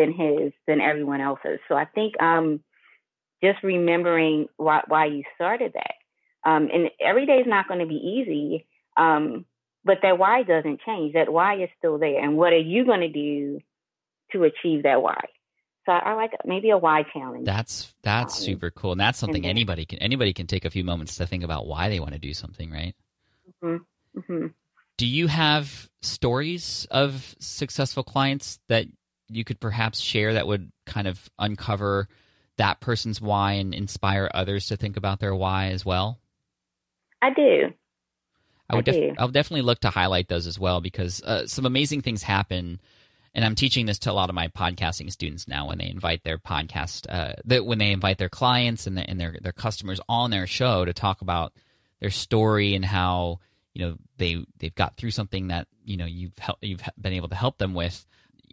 than 0.00 0.12
his, 0.12 0.52
than 0.66 0.80
everyone 0.80 1.20
else's. 1.20 1.58
So 1.68 1.74
I 1.74 1.84
think 1.84 2.20
um, 2.22 2.60
just 3.42 3.62
remembering 3.62 4.46
why, 4.56 4.80
why 4.88 5.06
you 5.06 5.22
started 5.34 5.72
that. 5.74 5.94
Um, 6.50 6.68
and 6.72 6.90
every 7.00 7.26
day 7.26 7.38
is 7.38 7.46
not 7.46 7.68
going 7.68 7.80
to 7.80 7.86
be 7.86 7.94
easy, 7.96 8.66
um, 8.96 9.44
but 9.84 9.98
that 10.02 10.18
why 10.18 10.42
doesn't 10.42 10.80
change. 10.86 11.12
That 11.14 11.30
why 11.32 11.62
is 11.62 11.68
still 11.78 11.98
there. 11.98 12.22
And 12.22 12.36
what 12.36 12.52
are 12.52 12.58
you 12.58 12.84
going 12.84 13.00
to 13.00 13.08
do 13.08 13.60
to 14.32 14.44
achieve 14.44 14.84
that 14.84 15.02
why? 15.02 15.20
So 15.86 15.92
I, 15.92 16.10
I 16.10 16.12
like 16.14 16.32
maybe 16.44 16.70
a 16.70 16.78
why 16.78 17.04
challenge. 17.12 17.46
That's 17.46 17.94
that's 18.02 18.38
Um, 18.38 18.44
super 18.44 18.70
cool, 18.70 18.92
and 18.92 19.00
that's 19.00 19.18
something 19.18 19.42
then- 19.42 19.50
anybody 19.50 19.84
can 19.86 19.98
anybody 19.98 20.32
can 20.32 20.46
take 20.46 20.64
a 20.66 20.70
few 20.70 20.84
moments 20.84 21.16
to 21.16 21.26
think 21.26 21.42
about 21.42 21.66
why 21.66 21.88
they 21.88 22.00
want 22.00 22.12
to 22.12 22.18
do 22.18 22.34
something, 22.34 22.70
right? 22.70 22.94
hmm 23.62 24.46
Do 24.98 25.06
you 25.06 25.26
have 25.28 25.88
stories 26.02 26.86
of 26.90 27.34
successful 27.40 28.02
clients 28.02 28.58
that 28.68 28.86
you 29.30 29.44
could 29.44 29.60
perhaps 29.60 30.00
share 30.00 30.34
that 30.34 30.46
would 30.46 30.70
kind 30.86 31.06
of 31.06 31.30
uncover 31.38 32.08
that 32.56 32.80
person's 32.80 33.20
why 33.20 33.52
and 33.52 33.74
inspire 33.74 34.30
others 34.34 34.66
to 34.66 34.76
think 34.76 34.96
about 34.96 35.20
their 35.20 35.34
why 35.34 35.68
as 35.68 35.84
well? 35.84 36.18
I 37.22 37.30
do. 37.30 37.72
I 38.68 38.76
would 38.76 38.88
I 38.88 38.92
def-. 38.92 39.14
I'll 39.18 39.28
definitely 39.28 39.62
look 39.62 39.80
to 39.80 39.90
highlight 39.90 40.28
those 40.28 40.46
as 40.46 40.58
well 40.58 40.80
because 40.80 41.22
uh, 41.22 41.46
some 41.46 41.66
amazing 41.66 42.02
things 42.02 42.22
happen. 42.22 42.80
And 43.32 43.44
I'm 43.44 43.54
teaching 43.54 43.86
this 43.86 44.00
to 44.00 44.10
a 44.10 44.12
lot 44.12 44.28
of 44.28 44.34
my 44.34 44.48
podcasting 44.48 45.10
students 45.12 45.46
now 45.46 45.68
when 45.68 45.78
they 45.78 45.88
invite 45.88 46.24
their 46.24 46.38
podcast, 46.38 47.06
uh, 47.08 47.34
that 47.44 47.64
when 47.64 47.78
they 47.78 47.92
invite 47.92 48.18
their 48.18 48.28
clients 48.28 48.88
and, 48.88 48.96
the, 48.96 49.08
and 49.08 49.20
their 49.20 49.36
their 49.40 49.52
customers 49.52 50.00
on 50.08 50.30
their 50.30 50.48
show 50.48 50.84
to 50.84 50.92
talk 50.92 51.20
about 51.20 51.52
their 52.00 52.10
story 52.10 52.74
and 52.74 52.84
how 52.84 53.38
you 53.72 53.86
know 53.86 53.96
they 54.16 54.44
they've 54.58 54.74
got 54.74 54.96
through 54.96 55.12
something 55.12 55.48
that 55.48 55.68
you 55.84 55.96
know 55.96 56.06
you've 56.06 56.36
hel- 56.38 56.58
you've 56.60 56.82
been 57.00 57.12
able 57.12 57.28
to 57.28 57.36
help 57.36 57.58
them 57.58 57.72
with. 57.72 58.04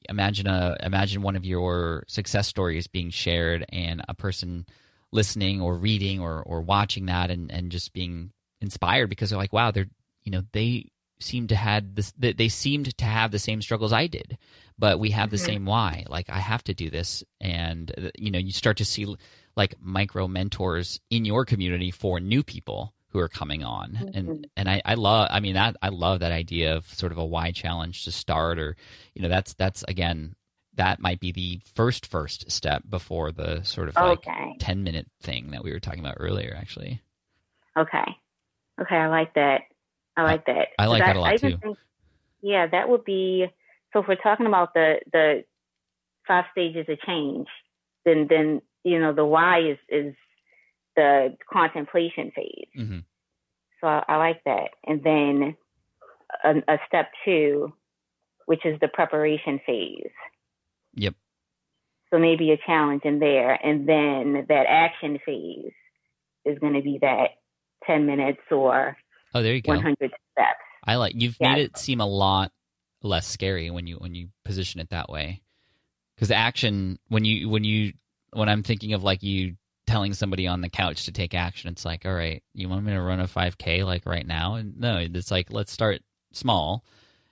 Imagine 0.09 0.47
a 0.47 0.77
imagine 0.81 1.21
one 1.21 1.35
of 1.35 1.45
your 1.45 2.03
success 2.07 2.47
stories 2.47 2.87
being 2.87 3.09
shared 3.09 3.65
and 3.69 4.01
a 4.07 4.13
person 4.13 4.65
listening 5.11 5.61
or 5.61 5.75
reading 5.75 6.19
or 6.19 6.41
or 6.43 6.61
watching 6.61 7.05
that 7.07 7.31
and 7.31 7.51
and 7.51 7.71
just 7.71 7.93
being 7.93 8.31
inspired 8.61 9.09
because 9.09 9.29
they're 9.29 9.39
like, 9.39 9.53
wow, 9.53 9.71
they're 9.71 9.89
you 10.23 10.31
know 10.31 10.43
they 10.53 10.89
seem 11.19 11.47
to 11.47 11.55
had 11.55 11.95
this 11.95 12.13
they 12.17 12.49
seemed 12.49 12.95
to 12.97 13.05
have 13.05 13.31
the 13.31 13.39
same 13.39 13.61
struggles 13.61 13.93
I 13.93 14.07
did, 14.07 14.37
but 14.77 14.99
we 14.99 15.11
have 15.11 15.29
the 15.29 15.37
Mhm. 15.37 15.45
same 15.45 15.65
why. 15.65 16.05
Like 16.07 16.29
I 16.29 16.39
have 16.39 16.63
to 16.65 16.73
do 16.73 16.89
this, 16.89 17.23
and 17.41 17.91
uh, 17.97 18.09
you 18.17 18.31
know 18.31 18.39
you 18.39 18.51
start 18.51 18.77
to 18.77 18.85
see 18.85 19.15
like 19.55 19.75
micro 19.79 20.27
mentors 20.27 20.99
in 21.09 21.25
your 21.25 21.45
community 21.45 21.91
for 21.91 22.19
new 22.19 22.43
people 22.43 22.93
who 23.09 23.19
are 23.19 23.27
coming 23.29 23.63
on 23.63 24.09
and 24.13 24.27
Mhm. 24.27 24.49
and 24.57 24.69
I, 24.69 24.81
I 24.85 24.93
love 24.95 25.29
i 25.31 25.39
mean 25.39 25.53
that 25.53 25.75
i 25.81 25.89
love 25.89 26.19
that 26.19 26.31
idea 26.31 26.75
of 26.75 26.85
sort 26.93 27.11
of 27.11 27.17
a 27.17 27.25
why 27.25 27.51
challenge 27.51 28.03
to 28.05 28.11
start 28.11 28.59
or 28.59 28.75
you 29.15 29.21
know 29.21 29.29
that's 29.29 29.53
that's 29.53 29.83
again 29.87 30.35
that 30.75 30.99
might 30.99 31.19
be 31.19 31.31
the 31.31 31.59
first 31.73 32.05
first 32.05 32.51
step 32.51 32.83
before 32.87 33.31
the 33.31 33.63
sort 33.63 33.87
of 33.89 33.95
like 33.95 34.19
Okay. 34.27 34.55
10 34.59 34.83
minute 34.83 35.07
thing 35.21 35.51
that 35.51 35.63
we 35.63 35.71
were 35.71 35.79
talking 35.79 36.01
about 36.01 36.17
earlier 36.19 36.55
actually 36.59 37.01
Okay. 37.77 38.05
Okay, 38.81 38.95
I 38.95 39.07
like 39.07 39.33
that. 39.35 39.61
I 40.15 40.23
like 40.23 40.45
that. 40.47 40.69
I 40.79 40.85
like 40.87 41.03
'Cause 41.03 41.09
that 41.09 41.15
a 41.15 41.19
lot, 41.19 41.33
even 41.35 41.51
too. 41.51 41.57
Think, 41.57 41.77
yeah, 42.41 42.67
that 42.67 42.89
would 42.89 43.03
be. 43.03 43.47
So 43.93 43.99
if 43.99 44.07
we're 44.07 44.15
talking 44.15 44.45
about 44.47 44.73
the 44.73 44.99
the 45.11 45.45
five 46.27 46.45
stages 46.51 46.85
of 46.89 46.99
change, 47.01 47.47
then 48.05 48.27
then 48.27 48.61
you 48.83 48.99
know 48.99 49.13
the 49.13 49.25
why 49.25 49.59
is 49.61 49.77
is 49.89 50.15
the 50.97 51.37
contemplation 51.51 52.31
phase. 52.35 52.67
hmm 52.75 52.99
So 53.79 53.87
I, 53.87 54.03
I 54.09 54.17
like 54.17 54.43
that. 54.43 54.71
And 54.85 55.01
then 55.03 55.55
a, 56.43 56.73
a 56.73 56.77
step 56.87 57.11
two, 57.23 57.71
which 58.47 58.65
is 58.65 58.77
the 58.81 58.89
preparation 58.89 59.61
phase. 59.65 60.11
Yep. 60.95 61.13
So 62.11 62.19
maybe 62.19 62.51
a 62.51 62.57
challenge 62.65 63.03
in 63.05 63.19
there. 63.19 63.53
And 63.53 63.87
then 63.87 64.45
that 64.49 64.65
action 64.67 65.19
phase 65.25 65.71
is 66.45 66.57
going 66.59 66.73
to 66.73 66.81
be 66.81 66.97
that 67.01 67.29
10 67.85 68.05
minutes 68.05 68.41
or 68.51 68.97
Oh, 69.33 69.43
there 69.43 69.53
you 69.53 69.61
go. 69.61 69.73
100 69.73 69.95
steps. 69.99 70.59
I 70.83 70.95
like 70.95 71.13
you've 71.15 71.37
Yeah. 71.39 71.53
made 71.53 71.61
it 71.61 71.77
seem 71.77 72.01
a 72.01 72.05
lot 72.07 72.51
less 73.03 73.27
scary 73.27 73.69
when 73.69 73.85
you 73.87 73.97
when 73.97 74.15
you 74.15 74.29
position 74.43 74.81
it 74.81 74.89
that 74.89 75.09
way. 75.09 75.41
Because 76.15 76.31
action 76.31 76.97
when 77.09 77.25
you 77.25 77.49
when 77.49 77.63
you 77.63 77.93
when 78.31 78.49
I'm 78.49 78.63
thinking 78.63 78.93
of 78.93 79.03
like 79.03 79.21
you 79.21 79.55
telling 79.87 80.13
somebody 80.13 80.45
on 80.47 80.61
the 80.61 80.69
couch 80.69 81.05
to 81.05 81.11
take 81.11 81.33
action, 81.33 81.71
it's 81.71 81.85
like, 81.85 82.05
all 82.05 82.13
right, 82.13 82.43
you 82.53 82.69
want 82.69 82.85
me 82.85 82.93
to 82.93 83.01
run 83.01 83.19
a 83.19 83.27
5K 83.27 83.85
like 83.85 84.05
right 84.05 84.27
now? 84.27 84.55
And 84.55 84.79
no, 84.79 84.97
it's 84.97 85.31
like 85.31 85.51
let's 85.51 85.71
start 85.71 86.01
small, 86.33 86.85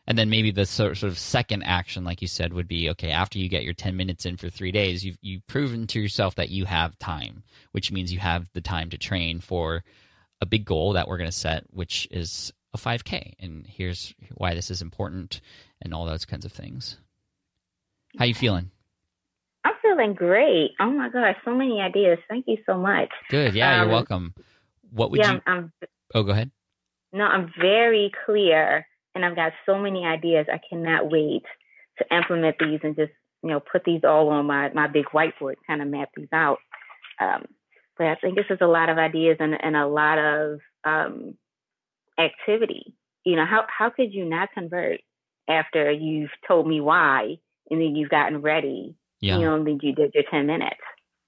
and 0.07 0.17
then 0.17 0.29
maybe 0.29 0.51
the 0.51 0.65
sort 0.65 0.97
sort 0.97 1.11
of 1.11 1.19
second 1.19 1.63
action, 1.63 2.03
like 2.03 2.21
you 2.21 2.27
said, 2.27 2.53
would 2.53 2.67
be 2.67 2.89
okay 2.91 3.11
after 3.11 3.37
you 3.37 3.49
get 3.49 3.63
your 3.63 3.73
10 3.73 3.95
minutes 3.95 4.25
in 4.25 4.37
for 4.37 4.49
three 4.49 4.71
days. 4.71 5.05
You've 5.05 5.17
you've 5.21 5.45
proven 5.47 5.85
to 5.87 5.99
yourself 5.99 6.35
that 6.35 6.49
you 6.49 6.65
have 6.65 6.97
time, 6.97 7.43
which 7.71 7.91
means 7.91 8.11
you 8.11 8.19
have 8.19 8.49
the 8.53 8.61
time 8.61 8.89
to 8.91 8.97
train 8.97 9.39
for 9.39 9.83
a 10.41 10.45
big 10.45 10.65
goal 10.65 10.93
that 10.93 11.07
we're 11.07 11.17
going 11.17 11.29
to 11.29 11.35
set, 11.35 11.65
which 11.71 12.07
is 12.11 12.51
a 12.73 12.77
5K. 12.77 13.33
And 13.39 13.65
here's 13.67 14.13
why 14.35 14.53
this 14.53 14.69
is 14.69 14.81
important 14.81 15.41
and 15.81 15.93
all 15.93 16.05
those 16.05 16.25
kinds 16.25 16.45
of 16.45 16.51
things. 16.51 16.97
How 18.17 18.25
you 18.25 18.33
feeling? 18.33 18.71
Feeling 19.95 20.13
great. 20.13 20.71
Oh 20.79 20.91
my 20.91 21.09
gosh, 21.09 21.35
so 21.45 21.55
many 21.55 21.79
ideas. 21.79 22.17
Thank 22.29 22.45
you 22.47 22.57
so 22.65 22.77
much. 22.77 23.09
Good. 23.29 23.53
Yeah, 23.55 23.75
you're 23.77 23.85
Um, 23.85 23.91
welcome. 23.91 24.33
What 24.91 25.11
would 25.11 25.19
yeah, 25.21 25.33
you? 25.33 25.41
I'm, 25.45 25.71
I'm 25.81 25.89
Oh, 26.13 26.23
go 26.23 26.31
ahead. 26.31 26.51
no, 27.13 27.23
I'm 27.25 27.51
very 27.59 28.11
clear, 28.25 28.85
and 29.13 29.23
I've 29.25 29.35
got 29.35 29.53
so 29.65 29.77
many 29.79 30.05
ideas. 30.05 30.47
I 30.51 30.59
cannot 30.69 31.09
wait 31.09 31.43
to 31.97 32.15
implement 32.15 32.57
these 32.59 32.79
and 32.83 32.95
just 32.95 33.11
you 33.41 33.49
know 33.49 33.59
put 33.61 33.83
these 33.85 34.01
all 34.03 34.29
on 34.29 34.45
my 34.45 34.69
my 34.73 34.87
big 34.87 35.05
whiteboard, 35.13 35.55
kind 35.65 35.81
of 35.81 35.87
map 35.87 36.09
these 36.15 36.27
out. 36.33 36.59
Um, 37.19 37.45
but 37.97 38.07
I 38.07 38.15
think 38.15 38.35
this 38.35 38.45
is 38.49 38.57
a 38.61 38.67
lot 38.67 38.89
of 38.89 38.97
ideas 38.97 39.37
and, 39.39 39.55
and 39.63 39.75
a 39.77 39.87
lot 39.87 40.17
of 40.17 40.59
um, 40.83 41.35
activity. 42.19 42.93
You 43.23 43.37
know, 43.37 43.45
how 43.45 43.65
how 43.67 43.89
could 43.89 44.13
you 44.13 44.25
not 44.25 44.49
convert 44.53 44.99
after 45.47 45.89
you've 45.91 46.31
told 46.47 46.67
me 46.67 46.81
why, 46.81 47.37
and 47.69 47.79
then 47.81 47.95
you've 47.95 48.09
gotten 48.09 48.41
ready, 48.41 48.95
Yeah. 49.25 49.39
you 49.39 49.47
only 49.47 49.71
and 49.71 49.81
then 49.81 49.87
you 49.89 49.95
did 49.95 50.13
your 50.13 50.23
ten 50.29 50.47
minutes. 50.47 50.79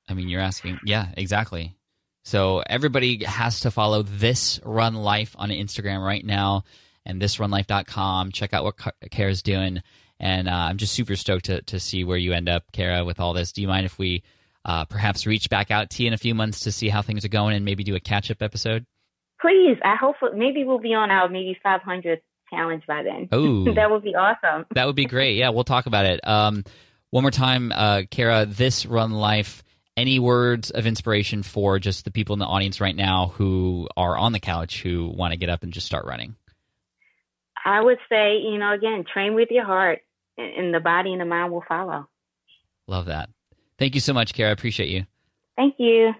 I 0.09 0.13
mean, 0.13 0.29
you're 0.29 0.41
asking. 0.41 0.79
Yeah, 0.85 1.07
exactly. 1.17 1.75
So 2.23 2.61
everybody 2.67 3.23
has 3.23 3.61
to 3.61 3.71
follow 3.71 4.03
this 4.03 4.59
Run 4.63 4.95
Life 4.95 5.35
on 5.37 5.49
Instagram 5.49 6.05
right 6.05 6.25
now 6.25 6.63
and 7.05 7.21
thisrunlife.com. 7.21 8.31
Check 8.31 8.53
out 8.53 8.65
what 8.65 8.75
Kara's 9.11 9.41
doing. 9.41 9.81
And 10.19 10.49
uh, 10.49 10.51
I'm 10.51 10.77
just 10.77 10.93
super 10.93 11.15
stoked 11.15 11.45
to, 11.45 11.61
to 11.63 11.79
see 11.79 12.03
where 12.03 12.17
you 12.17 12.33
end 12.33 12.49
up, 12.49 12.63
Kara, 12.73 13.05
with 13.05 13.19
all 13.19 13.33
this. 13.33 13.51
Do 13.51 13.61
you 13.61 13.67
mind 13.67 13.85
if 13.85 13.97
we 13.97 14.23
uh, 14.65 14.85
perhaps 14.85 15.25
reach 15.25 15.49
back 15.49 15.71
out 15.71 15.89
to 15.91 16.03
you 16.03 16.07
in 16.07 16.13
a 16.13 16.17
few 16.17 16.35
months 16.35 16.61
to 16.61 16.71
see 16.71 16.89
how 16.89 17.01
things 17.01 17.23
are 17.23 17.29
going 17.29 17.55
and 17.55 17.63
maybe 17.63 17.83
do 17.83 17.95
a 17.95 17.99
catch 17.99 18.29
up 18.29 18.41
episode? 18.41 18.85
Please, 19.39 19.77
I 19.85 19.95
hope 19.95 20.15
maybe 20.33 20.63
we'll 20.65 20.79
be 20.79 20.95
on 20.95 21.11
our 21.11 21.29
maybe 21.29 21.57
500th 21.65 22.21
challenge 22.49 22.83
by 22.87 23.03
then. 23.03 23.29
Oh, 23.31 23.71
that 23.75 23.89
would 23.89 24.03
be 24.03 24.15
awesome. 24.15 24.65
That 24.73 24.85
would 24.87 24.95
be 24.95 25.05
great. 25.05 25.37
Yeah, 25.37 25.49
we'll 25.49 25.63
talk 25.63 25.85
about 25.85 26.05
it. 26.05 26.27
Um, 26.27 26.63
one 27.09 27.23
more 27.23 27.31
time, 27.31 27.71
uh, 27.73 28.03
Kara, 28.09 28.45
this 28.45 28.85
Run 28.85 29.11
Life, 29.11 29.63
any 29.95 30.19
words 30.19 30.69
of 30.71 30.85
inspiration 30.85 31.43
for 31.43 31.79
just 31.79 32.05
the 32.05 32.11
people 32.11 32.33
in 32.33 32.39
the 32.39 32.45
audience 32.45 32.79
right 32.81 32.95
now 32.95 33.33
who 33.35 33.87
are 33.97 34.17
on 34.17 34.31
the 34.31 34.39
couch 34.39 34.81
who 34.81 35.07
want 35.07 35.31
to 35.31 35.37
get 35.37 35.49
up 35.49 35.63
and 35.63 35.73
just 35.73 35.87
start 35.87 36.05
running? 36.05 36.35
I 37.65 37.81
would 37.81 37.97
say, 38.09 38.37
you 38.37 38.57
know, 38.57 38.73
again, 38.73 39.03
train 39.11 39.35
with 39.35 39.49
your 39.51 39.65
heart, 39.65 39.99
and 40.37 40.53
and 40.53 40.73
the 40.73 40.79
body 40.79 41.11
and 41.11 41.21
the 41.21 41.25
mind 41.25 41.51
will 41.51 41.63
follow. 41.67 42.07
Love 42.87 43.05
that. 43.05 43.29
Thank 43.77 43.95
you 43.95 44.01
so 44.01 44.13
much, 44.13 44.33
Kara. 44.33 44.49
I 44.49 44.53
appreciate 44.53 44.89
you. 44.89 45.05
Thank 45.55 45.75
you. 45.77 46.13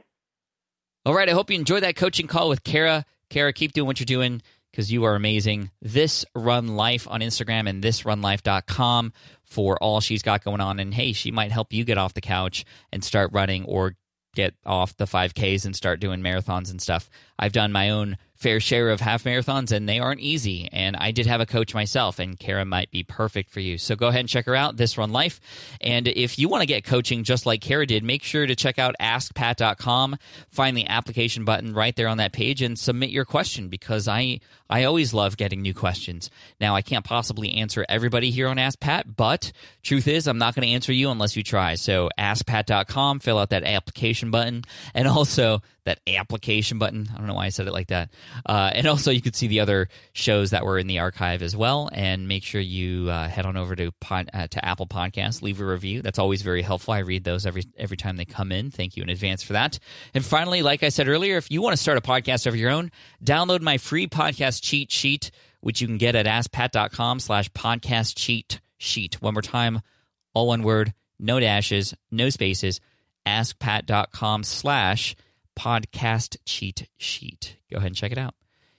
All 1.06 1.13
right. 1.13 1.30
I 1.30 1.32
hope 1.32 1.50
you 1.50 1.58
enjoyed 1.58 1.84
that 1.84 1.95
coaching 1.95 2.28
call 2.28 2.50
with 2.50 2.63
Kara. 2.63 3.06
Kara, 3.30 3.54
keep 3.54 3.73
doing 3.73 3.88
what 3.88 4.00
you're 4.00 4.06
doing 4.06 4.41
because 4.71 4.91
you 4.91 5.03
are 5.06 5.15
amazing. 5.15 5.71
This 5.82 6.25
Run 6.36 6.75
Life 6.75 7.08
on 7.10 7.21
Instagram 7.21 7.69
and 7.69 7.84
thisrunlife.com 7.84 9.13
for 9.43 9.82
all 9.82 10.01
she's 10.01 10.23
got 10.23 10.43
going 10.43 10.62
on. 10.62 10.80
And 10.80 10.93
hey, 10.93 11.13
she 11.13 11.32
might 11.32 11.51
help 11.51 11.73
you 11.73 11.86
get 11.86 11.97
off 11.97 12.13
the 12.13 12.21
couch 12.21 12.65
and 12.91 13.03
start 13.03 13.32
running 13.34 13.65
or 13.65 13.95
get 14.36 14.53
off 14.65 14.95
the 14.97 15.06
5Ks 15.06 15.65
and 15.65 15.75
start 15.75 15.99
doing 15.99 16.21
marathons 16.21 16.69
and 16.69 16.82
stuff. 16.82 17.10
I've 17.39 17.53
done 17.53 17.71
my 17.71 17.89
own 17.89 18.17
fair 18.38 18.60
share 18.60 18.89
of 18.89 19.02
half 19.02 19.23
marathons 19.23 19.71
and 19.71 19.88
they 19.88 20.00
aren't 20.00 20.21
easy. 20.21 20.69
And 20.71 20.95
I 20.95 21.12
did 21.12 21.26
have 21.26 21.41
a 21.41 21.45
coach 21.45 21.73
myself, 21.73 22.19
and 22.19 22.39
Kara 22.39 22.65
might 22.65 22.91
be 22.91 23.04
perfect 23.04 23.50
for 23.50 23.60
you. 23.60 23.78
So 23.78 23.95
go 23.95 24.08
ahead 24.08 24.21
and 24.21 24.30
check 24.30 24.45
her 24.45 24.56
out, 24.56 24.78
This 24.78 24.97
Run 24.97 25.12
Life. 25.12 25.39
And 25.82 26.08
if 26.08 26.39
you 26.39 26.50
want 26.50 26.62
to 26.62 26.67
get 26.67 26.84
coaching 26.84 27.23
just 27.23 27.45
like 27.45 27.62
Kara 27.62 27.86
did, 27.86 28.04
make 28.04 28.23
sure 28.23 28.45
to 28.45 28.56
check 28.56 28.80
out 28.80 28.95
askpat.com. 29.00 30.17
Find 30.50 30.78
the 30.78 30.88
application 30.88 31.45
button 31.45 31.73
right 31.73 31.95
there 31.95 32.08
on 32.08 32.17
that 32.17 32.32
page 32.32 32.62
and 32.62 32.78
submit 32.78 33.10
your 33.10 33.26
question 33.26 33.69
because 33.69 34.08
I 34.08 34.39
I 34.69 34.84
always 34.84 35.13
love 35.13 35.38
getting 35.38 35.62
new 35.62 35.73
questions. 35.73 36.30
Now 36.60 36.76
I 36.76 36.82
can't 36.82 37.06
possibly 37.06 37.54
answer 37.56 37.86
everybody 37.88 38.32
here 38.32 38.47
on 38.47 38.60
Ask 38.60 38.80
Pat, 38.80 39.15
but 39.15 39.52
truth 39.82 40.08
is 40.08 40.28
I'm 40.28 40.38
not 40.38 40.56
going 40.56 40.67
to 40.67 40.73
answer 40.73 40.91
you 40.91 41.10
unless 41.10 41.36
you 41.36 41.43
try. 41.43 41.76
So 41.76 42.10
askpat.com, 42.19 43.19
fill 43.19 43.39
out 43.39 43.50
that 43.52 43.63
application 43.63 44.30
button, 44.30 44.63
and 44.93 45.08
also 45.08 45.62
that 45.88 46.00
application 46.08 46.78
button. 46.80 47.10
I 47.12 47.17
don't 47.17 47.28
know 47.28 47.34
why 47.34 47.45
I 47.45 47.50
said 47.50 47.67
it 47.67 47.71
like 47.71 47.88
that. 47.88 48.12
Uh, 48.45 48.71
and 48.73 48.88
also, 48.88 49.10
you 49.10 49.21
could 49.21 49.36
see 49.36 49.47
the 49.47 49.62
other 49.62 49.89
shows 50.13 50.52
that 50.52 50.65
were 50.65 50.78
in 50.78 50.88
the 50.88 51.00
archive 51.00 51.41
as 51.41 51.56
well. 51.56 51.89
And 51.91 52.28
make 52.28 52.43
sure 52.43 52.62
you 52.62 53.10
uh, 53.10 53.28
head 53.28 53.45
on 53.45 53.58
over 53.58 53.76
to 53.76 53.91
pod, 54.00 54.30
uh, 54.34 54.47
to 54.47 54.63
Apple 54.63 54.88
Podcasts, 54.88 55.41
leave 55.41 55.60
a 55.60 55.65
review. 55.65 56.02
That's 56.02 56.19
always 56.19 56.41
very 56.41 56.62
helpful. 56.62 56.93
I 56.93 57.00
read 57.00 57.23
those 57.23 57.45
every 57.45 57.63
every 57.78 57.97
time 57.97 58.17
they 58.17 58.26
come 58.26 58.52
in. 58.52 58.69
Thank 58.69 58.95
you 58.95 59.04
in 59.04 59.10
advance 59.10 59.43
for 59.43 59.54
that. 59.54 59.80
And 60.13 60.23
finally, 60.23 60.62
like 60.62 60.84
I 60.84 60.89
said 60.89 61.08
earlier, 61.08 61.38
if 61.38 61.50
you 61.50 61.62
want 61.62 61.76
to 61.76 61.82
start 61.82 61.97
a 61.97 62.02
podcast 62.02 62.45
of 62.47 62.56
your 62.56 62.69
own, 62.69 62.91
download 63.23 63.62
my 63.62 63.78
free 63.78 64.08
podcast 64.08 64.62
cheat 64.62 64.91
sheet, 64.91 65.32
which 65.62 65.82
you 65.82 65.88
can 65.88 65.97
get 65.97 66.15
at 66.15 66.26
askpat.com 66.26 67.19
slash 67.19 67.50
podcast 67.52 68.13
cheat 68.15 68.60
sheet. 68.78 69.21
One 69.21 69.34
more 69.34 69.41
time, 69.41 69.82
all 70.34 70.47
one 70.47 70.63
word, 70.63 70.93
no 71.19 71.39
dashes, 71.39 71.93
no 72.12 72.30
spaces, 72.30 72.82
askpat.com 73.26 74.43
slash 74.43 75.15
podcast 75.15 75.26
cheat 76.45 76.87
sheet. 76.97 77.57
Go 77.71 77.77
ahead 77.77 77.87
and 77.87 77.95
check 77.95 78.11
it 78.11 78.17
out. 78.17 78.35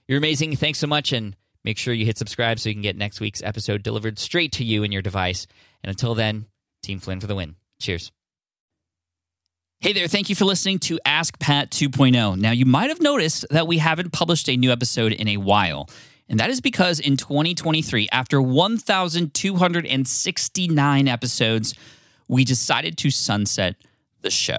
You're 0.07 0.19
amazing. 0.19 0.57
Thanks 0.57 0.79
so 0.79 0.87
much. 0.87 1.13
And 1.13 1.37
make 1.65 1.79
sure 1.79 1.93
you 1.93 2.07
hit 2.07 2.19
subscribe 2.19 2.59
so 2.59 2.69
you 2.69 2.75
can 2.75 2.83
get 2.83 2.97
next 2.97 3.21
week's 3.21 3.43
episode 3.43 3.83
delivered 3.83 4.19
straight 4.19 4.53
to 4.53 4.65
you 4.65 4.85
and 4.85 4.93
your 4.93 5.03
device. 5.03 5.47
And 5.83 5.91
until 5.91 6.15
then, 6.15 6.47
Team 6.83 6.99
Flynn 6.99 7.21
for 7.21 7.27
the 7.27 7.35
win. 7.35 7.57
Cheers. 7.81 8.13
Hey 9.81 9.93
there, 9.93 10.09
thank 10.09 10.29
you 10.29 10.35
for 10.35 10.45
listening 10.45 10.81
to 10.81 10.99
Ask 11.05 11.39
Pat 11.39 11.71
2.0. 11.71 12.37
Now, 12.37 12.51
you 12.51 12.67
might 12.67 12.89
have 12.89 13.01
noticed 13.01 13.47
that 13.51 13.69
we 13.69 13.79
haven't 13.79 14.11
published 14.11 14.49
a 14.49 14.57
new 14.57 14.73
episode 14.73 15.13
in 15.13 15.29
a 15.29 15.37
while. 15.37 15.89
And 16.29 16.41
that 16.41 16.51
is 16.51 16.61
because 16.61 16.99
in 16.99 17.17
2023, 17.17 18.09
after 18.11 18.43
1,269 18.43 21.09
episodes, 21.09 21.75
we 22.27 22.45
decided 22.45 22.99
to 22.99 23.11
sunset 23.11 23.77
the 24.23 24.31
show. 24.31 24.59